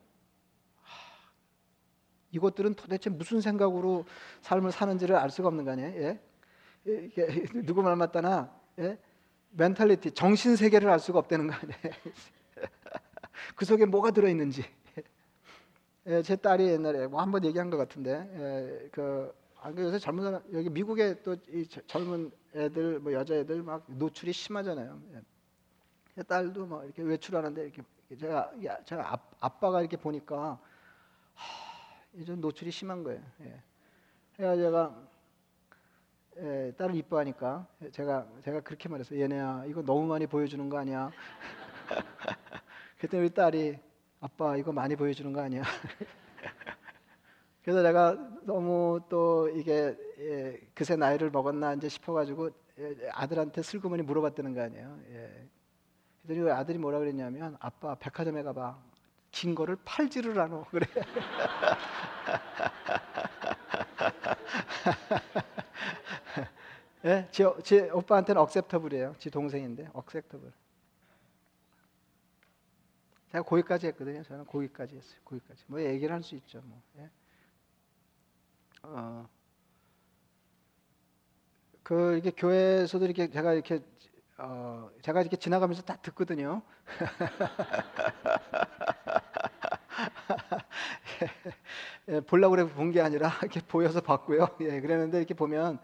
이것들은 2.32 2.74
도대체 2.74 3.10
무슨 3.10 3.40
생각으로 3.40 4.06
삶을 4.42 4.72
사는지를 4.72 5.16
알 5.16 5.30
수가 5.30 5.48
없는 5.48 5.64
거 5.64 5.72
아니에요? 5.72 6.02
예? 6.02 6.20
누구 7.66 7.82
말 7.82 7.96
맞다나 7.96 8.54
예? 8.80 8.98
멘탈리티 9.52 10.12
정신 10.12 10.56
세계를 10.56 10.90
알 10.90 11.00
수가 11.00 11.20
없다는 11.20 11.48
거 11.48 11.54
아니에요. 11.54 11.96
그 13.56 13.66
속에 13.66 13.86
뭐가 13.86 14.12
들어 14.12 14.28
있는지. 14.28 14.66
예, 16.08 16.22
제 16.22 16.36
딸이 16.36 16.68
옛날에 16.68 17.08
뭐 17.08 17.20
한 17.22 17.32
번 17.32 17.44
얘기한 17.46 17.70
것 17.70 17.78
같은데 17.78 18.12
예, 18.36 18.90
그 18.92 19.34
요새 19.78 19.98
젊은 20.00 20.24
사람 20.24 20.42
여기 20.54 20.70
미국에 20.70 21.22
또 21.24 21.36
이 21.50 21.68
젊은 21.88 22.32
애들 22.56 23.00
뭐 23.00 23.12
여자애들 23.14 23.64
막 23.64 23.84
노출이 23.88 24.32
심하잖아요. 24.32 25.02
예. 25.14 26.24
딸도 26.24 26.66
뭐 26.68 26.84
이렇게 26.84 27.02
외출하는데 27.04 27.62
이렇게 27.64 27.82
제가 28.20 28.52
제가 28.86 29.18
아빠가 29.40 29.82
이렇게 29.82 29.98
보니까 29.98 30.60
하, 31.34 32.24
좀 32.26 32.42
노출이 32.42 32.72
심한 32.72 33.04
거예요. 33.04 33.22
예. 33.42 33.62
그래서 34.38 34.56
제가 34.64 35.08
예, 36.38 36.74
딸을 36.78 36.96
이뻐하니까 36.96 37.66
제가 37.92 38.28
제가 38.44 38.60
그렇게 38.62 38.90
말했어요. 38.90 39.20
얘네야 39.22 39.66
이거 39.68 39.82
너무 39.82 40.06
많이 40.08 40.28
보여주는 40.28 40.68
거 40.70 40.78
아니야? 40.78 41.10
그때 43.00 43.20
우리 43.20 43.30
딸이 43.30 43.80
아빠 44.26 44.58
이거 44.58 44.72
많이 44.72 44.96
보여주는 44.96 45.32
거 45.32 45.42
아니야? 45.42 45.62
그래서 47.62 47.84
내가 47.84 48.18
너무 48.42 49.00
또 49.08 49.48
이게 49.50 49.96
예, 50.18 50.60
그새 50.74 50.96
나이를 50.96 51.30
먹었나 51.30 51.76
이제 51.76 51.88
싶어가지고 51.88 52.50
예, 52.80 52.96
아들한테 53.12 53.62
슬그머니 53.62 54.02
물어봤다는 54.02 54.56
거 54.56 54.64
아니에요. 54.64 54.98
예. 55.12 55.48
그랬더니 56.26 56.50
아들이 56.50 56.80
뭐라 56.80 56.98
그랬냐면 56.98 57.56
아빠 57.60 57.94
백화점에 57.94 58.42
가봐 58.42 58.76
긴 59.30 59.54
거를 59.54 59.78
팔지를 59.86 60.40
않어 60.40 60.66
그래. 60.72 60.88
예, 67.06 67.28
제, 67.30 67.46
제 67.64 67.92
오빠한테는 67.92 68.42
억셉터블이에요. 68.42 69.14
제 69.20 69.30
동생인데 69.30 69.92
억셉터블. 69.94 70.52
제가 73.36 73.44
고기까지 73.44 73.88
했거든요. 73.88 74.24
저는 74.24 74.46
고기까지 74.46 74.96
했어요. 74.96 75.20
고기까지. 75.26 75.64
뭐 75.68 75.82
얘기를 75.82 76.14
할 76.16 76.24
수 76.24 76.36
있죠. 76.36 76.62
뭐. 76.64 76.82
예. 77.00 77.10
어, 78.84 79.28
그 81.84 82.18
이게 82.18 82.32
교회에서도 82.32 83.06
이렇게 83.06 83.30
제가 83.30 83.54
이렇게 83.54 83.80
어, 84.38 84.90
제가 85.02 85.22
이렇게 85.22 85.38
지나가면서 85.38 85.84
딱 85.84 86.02
듣거든요. 86.02 86.62
예, 92.10 92.20
보려고 92.22 92.56
그래 92.56 92.66
본 92.68 92.92
게 92.92 93.02
아니라 93.02 93.30
이렇게 93.42 93.60
보여서 93.62 94.02
봤고요. 94.02 94.48
예, 94.62 94.80
그랬는데 94.82 95.18
이렇게 95.18 95.34
보면 95.34 95.80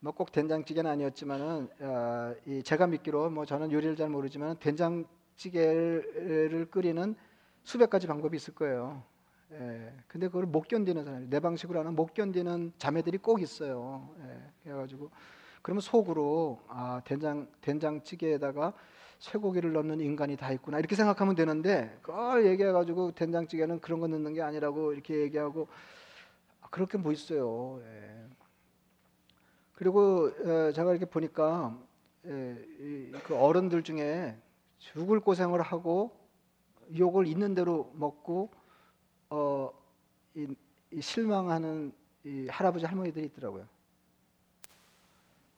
뭐 0.00 0.12
꼭 0.14 0.32
된장찌개는 0.32 0.90
아니었지만은 0.90 1.68
어, 1.80 2.34
이 2.46 2.62
제가 2.62 2.86
믿기로 2.88 3.30
뭐 3.30 3.44
저는 3.46 3.72
요리를 3.72 3.96
잘 3.96 4.08
모르지만 4.10 4.58
된장 4.60 5.04
찌개를 5.36 6.68
끓이는 6.70 7.14
수백 7.62 7.90
가지 7.90 8.06
방법이 8.06 8.36
있을 8.36 8.54
거예요. 8.54 9.02
예, 9.52 9.92
근데 10.08 10.28
그걸 10.28 10.46
못 10.46 10.66
견디는 10.66 11.04
사람이 11.04 11.28
내 11.28 11.38
방식으로 11.40 11.78
하는 11.78 11.94
못 11.94 12.14
견디는 12.14 12.72
자매들이 12.78 13.18
꼭 13.18 13.42
있어요. 13.42 14.08
예, 14.20 14.38
그래가지고 14.64 15.10
그러면 15.60 15.80
속으로 15.80 16.60
아 16.68 17.02
된장 17.04 17.46
된장찌개에다가 17.60 18.72
쇠고기를 19.18 19.72
넣는 19.74 20.00
인간이 20.00 20.36
다 20.36 20.50
있구나 20.52 20.78
이렇게 20.78 20.96
생각하면 20.96 21.34
되는데 21.36 21.96
그걸 22.02 22.46
얘기해가지고 22.46 23.12
된장찌개는 23.12 23.80
그런 23.80 24.00
거 24.00 24.08
넣는 24.08 24.32
게 24.32 24.42
아니라고 24.42 24.92
이렇게 24.92 25.20
얘기하고 25.20 25.68
아, 26.62 26.68
그렇게 26.70 26.98
뭐 26.98 27.12
있어요. 27.12 27.80
예. 27.84 28.24
그리고 29.74 30.32
제가 30.72 30.92
이렇게 30.92 31.04
보니까 31.04 31.78
그 32.22 33.36
어른들 33.36 33.82
중에 33.82 34.36
죽을 34.82 35.20
고생을 35.20 35.62
하고 35.62 36.10
욕을 36.98 37.26
있는 37.28 37.54
대로 37.54 37.92
먹고 37.94 38.50
어, 39.30 39.70
이, 40.34 40.48
이 40.90 41.00
실망하는 41.00 41.92
이 42.24 42.48
할아버지 42.50 42.84
할머니들이 42.84 43.26
있더라고요. 43.26 43.66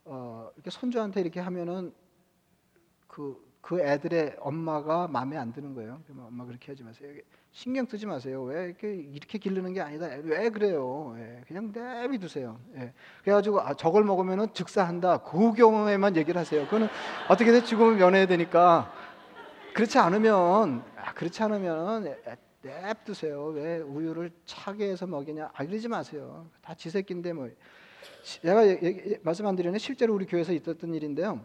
어, 0.04 0.50
이렇게 0.54 0.70
손주한테 0.70 1.22
이렇게 1.22 1.40
하면은 1.40 1.94
그그 3.08 3.80
애들의 3.80 4.37
엄마가 4.40 5.08
마음에 5.08 5.38
안 5.38 5.52
드는 5.52 5.74
거예요. 5.74 6.02
엄마 6.18 6.44
그렇게 6.44 6.72
하지 6.72 6.82
마세요. 6.82 7.10
신경 7.50 7.87
쓰지 7.87 8.04
마세요. 8.04 8.42
왜 8.42 8.66
이렇게 8.66 8.94
이렇게 8.94 9.38
기르는 9.38 9.72
게 9.72 9.80
아니다. 9.80 10.06
왜 10.24 10.50
그래요? 10.50 11.14
예, 11.18 11.40
그냥 11.46 11.72
내비 11.72 12.18
두세요. 12.18 12.58
예. 12.76 12.92
그래가지고 13.22 13.60
아, 13.60 13.74
저걸 13.74 14.02
먹으면은 14.04 14.52
즉사한다. 14.52 15.18
그 15.18 15.52
경우에만 15.54 16.16
얘기를 16.16 16.38
하세요. 16.38 16.64
그거는 16.64 16.88
어떻게든 17.28 17.64
죽으면 17.64 17.96
면해야 17.96 18.26
되니까 18.26 18.92
그렇지 19.74 19.98
않으면 19.98 20.84
아, 20.96 21.12
그렇지 21.14 21.42
않으면 21.42 22.16
냅두세요. 22.62 23.46
왜 23.46 23.78
우유를 23.78 24.30
차게 24.46 24.88
해서 24.88 25.06
먹이냐? 25.06 25.50
아 25.52 25.66
그러지 25.66 25.88
마세요. 25.88 26.46
다 26.62 26.74
지새끼인데 26.74 27.32
뭐. 27.32 27.50
제가 28.22 28.62
말씀 29.22 29.46
안 29.46 29.56
드리는 29.56 29.76
실제로 29.78 30.14
우리 30.14 30.26
교회에서 30.26 30.52
있었던 30.52 30.94
일인데요. 30.94 31.44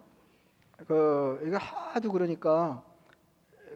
그 0.88 1.44
이거 1.46 1.58
하도 1.58 2.12
그러니까 2.12 2.84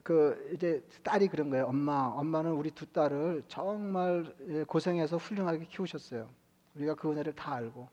그 0.03 0.51
이제 0.53 0.83
딸이 1.03 1.29
그런 1.29 1.49
거예요. 1.49 1.65
엄마, 1.65 2.05
엄마는 2.15 2.51
우리 2.51 2.71
두 2.71 2.85
딸을 2.85 3.43
정말 3.47 4.33
예, 4.49 4.63
고생해서 4.63 5.17
훌륭하게 5.17 5.65
키우셨어요. 5.65 6.29
우리가 6.75 6.95
그 6.95 7.11
은혜를 7.11 7.33
다 7.33 7.55
알고. 7.55 7.87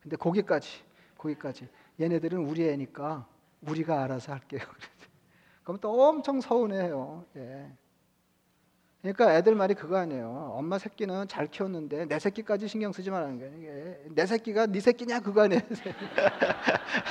근데 0.00 0.16
거기까지, 0.16 0.82
거기까지. 1.18 1.68
얘네들은 2.00 2.38
우리 2.38 2.68
애니까 2.68 3.26
우리가 3.62 4.02
알아서 4.02 4.32
할게요. 4.32 4.60
그럼 5.64 5.78
또 5.80 6.08
엄청 6.08 6.40
서운해요. 6.40 7.24
예. 7.36 7.70
그러니까 9.00 9.34
애들 9.34 9.54
말이 9.56 9.74
그거 9.74 9.96
아니에요. 9.96 10.52
엄마 10.56 10.78
새끼는 10.78 11.26
잘 11.28 11.46
키웠는데 11.48 12.06
내 12.06 12.18
새끼까지 12.18 12.68
신경 12.68 12.92
쓰지 12.92 13.10
말라는 13.10 13.38
거예요. 13.38 13.94
내 14.10 14.26
새끼가 14.26 14.66
네 14.66 14.80
새끼냐 14.80 15.20
그거 15.20 15.42
아니에요. 15.42 15.60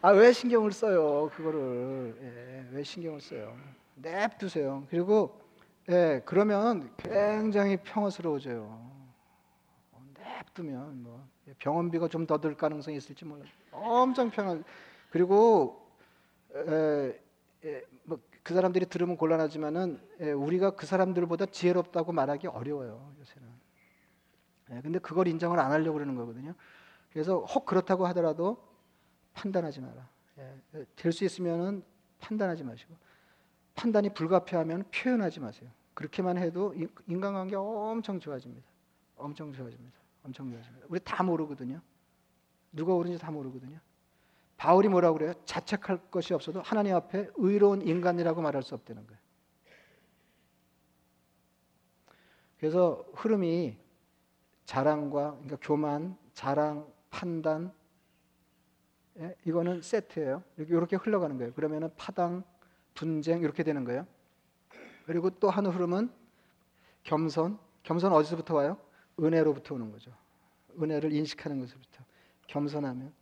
아, 0.00 0.10
왜 0.12 0.32
신경을 0.32 0.72
써요? 0.72 1.30
그거를. 1.34 2.16
예, 2.22 2.66
왜 2.76 2.82
신경을 2.82 3.20
써요? 3.20 3.54
냅두세요. 3.96 4.84
그리고 4.90 5.38
예, 5.90 6.22
그러면 6.24 6.90
굉장히 6.98 7.76
평화스러워져요. 7.78 8.62
어, 9.92 10.00
냅두면 10.14 11.02
뭐 11.02 11.26
병원비가 11.58 12.08
좀 12.08 12.26
더 12.26 12.38
들 12.38 12.56
가능성이 12.56 12.96
있을지 12.96 13.24
몰라. 13.24 13.44
엄청 13.72 14.30
평화. 14.30 14.56
그리고 15.10 15.87
뭐 18.04 18.18
그 18.48 18.54
사람들이 18.54 18.86
들으면 18.86 19.18
곤란하지만은 19.18 20.00
에, 20.20 20.32
우리가 20.32 20.70
그 20.70 20.86
사람들보다 20.86 21.46
지혜롭다고 21.46 22.12
말하기 22.12 22.46
어려워요 22.46 23.14
요새는. 23.20 23.48
예, 24.70 24.80
근데 24.80 24.98
그걸 24.98 25.28
인정을 25.28 25.58
안 25.60 25.70
하려고 25.70 25.92
그러는 25.98 26.14
거거든요. 26.14 26.54
그래서 27.12 27.40
혹 27.40 27.66
그렇다고 27.66 28.06
하더라도 28.06 28.56
판단하지 29.34 29.82
마라. 29.82 30.08
예, 30.38 30.86
될수 30.96 31.26
있으면은 31.26 31.82
판단하지 32.20 32.64
마시고 32.64 32.96
판단이 33.74 34.14
불가피하면 34.14 34.84
표현하지 34.94 35.40
마세요. 35.40 35.70
그렇게만 35.92 36.38
해도 36.38 36.72
인- 36.72 36.88
인간관계 37.06 37.54
엄청 37.54 38.18
좋아집니다. 38.18 38.66
엄청 39.16 39.52
좋아집니다. 39.52 39.98
엄청 40.24 40.50
좋아집니다. 40.50 40.86
우리 40.88 41.00
다 41.00 41.22
모르거든요. 41.22 41.82
누가 42.72 42.94
옳은지 42.94 43.18
다 43.18 43.30
모르거든요. 43.30 43.78
바울이 44.58 44.88
뭐라고 44.88 45.16
그래요? 45.16 45.32
자책할 45.44 46.10
것이 46.10 46.34
없어도 46.34 46.60
하나님 46.60 46.94
앞에 46.94 47.30
의로운 47.36 47.80
인간이라고 47.80 48.42
말할 48.42 48.62
수 48.62 48.74
없다는 48.74 49.06
거예요. 49.06 49.18
그래서 52.58 53.06
흐름이 53.14 53.78
자랑과 54.64 55.30
그러니까 55.34 55.56
교만, 55.62 56.18
자랑, 56.34 56.92
판단 57.08 57.72
예? 59.20 59.34
이거는 59.44 59.80
세트예요. 59.80 60.42
이렇게, 60.58 60.96
흘러가는 60.96 61.36
거예요. 61.38 61.52
그러면은 61.54 61.90
파당, 61.96 62.44
분쟁 62.94 63.42
이렇게 63.42 63.62
되는 63.62 63.84
거예요. 63.84 64.06
그리고 65.06 65.30
또 65.30 65.50
한 65.50 65.66
흐름은 65.66 66.10
겸손. 67.04 67.58
겸손 67.84 68.12
어디서부터 68.12 68.54
와요? 68.54 68.76
은혜로부터 69.20 69.74
오는 69.76 69.90
거죠. 69.90 70.12
은혜를 70.80 71.12
인식하는 71.12 71.60
것부터 71.60 72.04
겸손하면 72.48 73.12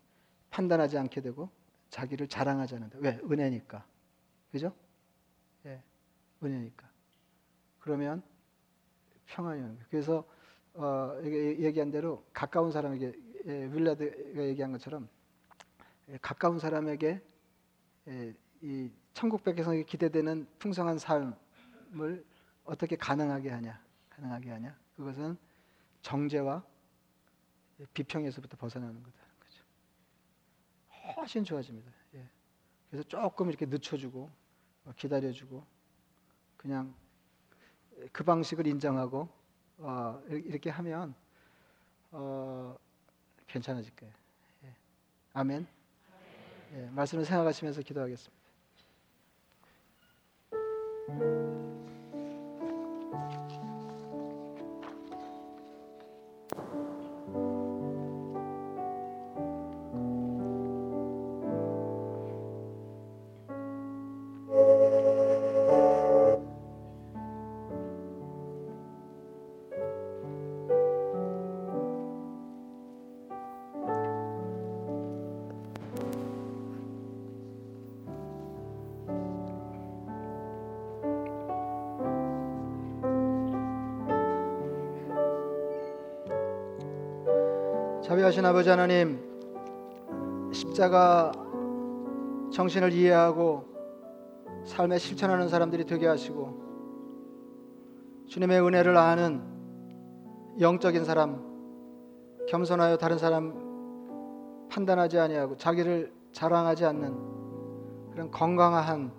판단하지 0.56 0.96
않게 0.96 1.20
되고 1.20 1.50
자기를 1.90 2.28
자랑하지 2.28 2.76
않는다. 2.76 2.98
왜? 3.00 3.20
은혜니까. 3.30 3.84
그죠? 4.50 4.74
예. 5.66 5.82
은혜니까. 6.42 6.88
그러면 7.78 8.22
평안이 9.26 9.60
오는 9.60 9.74
거예요. 9.74 9.86
그래서 9.90 10.24
어, 10.72 11.12
얘기한 11.24 11.90
대로 11.90 12.24
가까운 12.32 12.72
사람에게 12.72 13.12
예, 13.46 13.52
윌라드가 13.70 14.42
얘기한 14.44 14.72
것처럼 14.72 15.08
예, 16.08 16.18
가까운 16.22 16.58
사람에게 16.58 17.20
예, 18.08 18.34
이 18.62 18.90
천국 19.12 19.44
백성에게 19.44 19.82
기대되는 19.84 20.46
풍성한 20.58 20.98
삶을 20.98 22.24
어떻게 22.64 22.96
가능하게 22.96 23.50
하냐? 23.50 23.78
가능하게 24.08 24.50
하냐? 24.52 24.78
그것은 24.96 25.36
정죄와 26.00 26.64
비평에서부터 27.92 28.56
벗어나는 28.56 29.02
거다. 29.02 29.25
훨씬 31.16 31.44
좋아집니다. 31.44 31.90
예. 32.14 32.26
그래서 32.90 33.08
조금 33.08 33.48
이렇게 33.48 33.66
늦춰주고 33.66 34.30
어, 34.86 34.92
기다려주고 34.96 35.64
그냥 36.56 36.94
그 38.12 38.24
방식을 38.24 38.66
인정하고 38.66 39.28
어, 39.78 40.22
이렇게 40.28 40.70
하면 40.70 41.14
어, 42.12 42.76
괜찮아질 43.46 43.94
거예요. 43.96 44.14
예. 44.64 44.74
아멘. 45.34 45.66
예, 46.74 46.90
말씀을 46.90 47.24
생각하시면서 47.24 47.82
기도하겠습니다. 47.82 48.36
자비하신 88.06 88.46
아버지 88.46 88.70
하나님 88.70 89.18
십자가 90.52 91.32
정신을 92.52 92.92
이해하고 92.92 93.64
삶에 94.64 94.96
실천하는 94.96 95.48
사람들이 95.48 95.84
되게 95.86 96.06
하시고 96.06 96.54
주님의 98.28 98.62
은혜를 98.62 98.96
아는 98.96 99.42
영적인 100.60 101.04
사람 101.04 101.44
겸손하여 102.48 102.96
다른 102.96 103.18
사람 103.18 104.68
판단하지 104.70 105.18
아니하고 105.18 105.56
자기를 105.56 106.12
자랑하지 106.30 106.84
않는 106.84 108.12
그런 108.12 108.30
건강한 108.30 109.10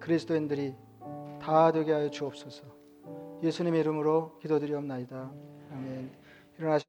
그리스도인들이 0.00 0.74
다 1.38 1.70
되게 1.70 1.92
하여 1.92 2.08
주옵소서. 2.08 2.64
예수님의 3.42 3.80
이름으로 3.80 4.38
기도드리옵나이다. 4.40 5.30
아멘. 5.70 6.24
일어나시 6.58 6.82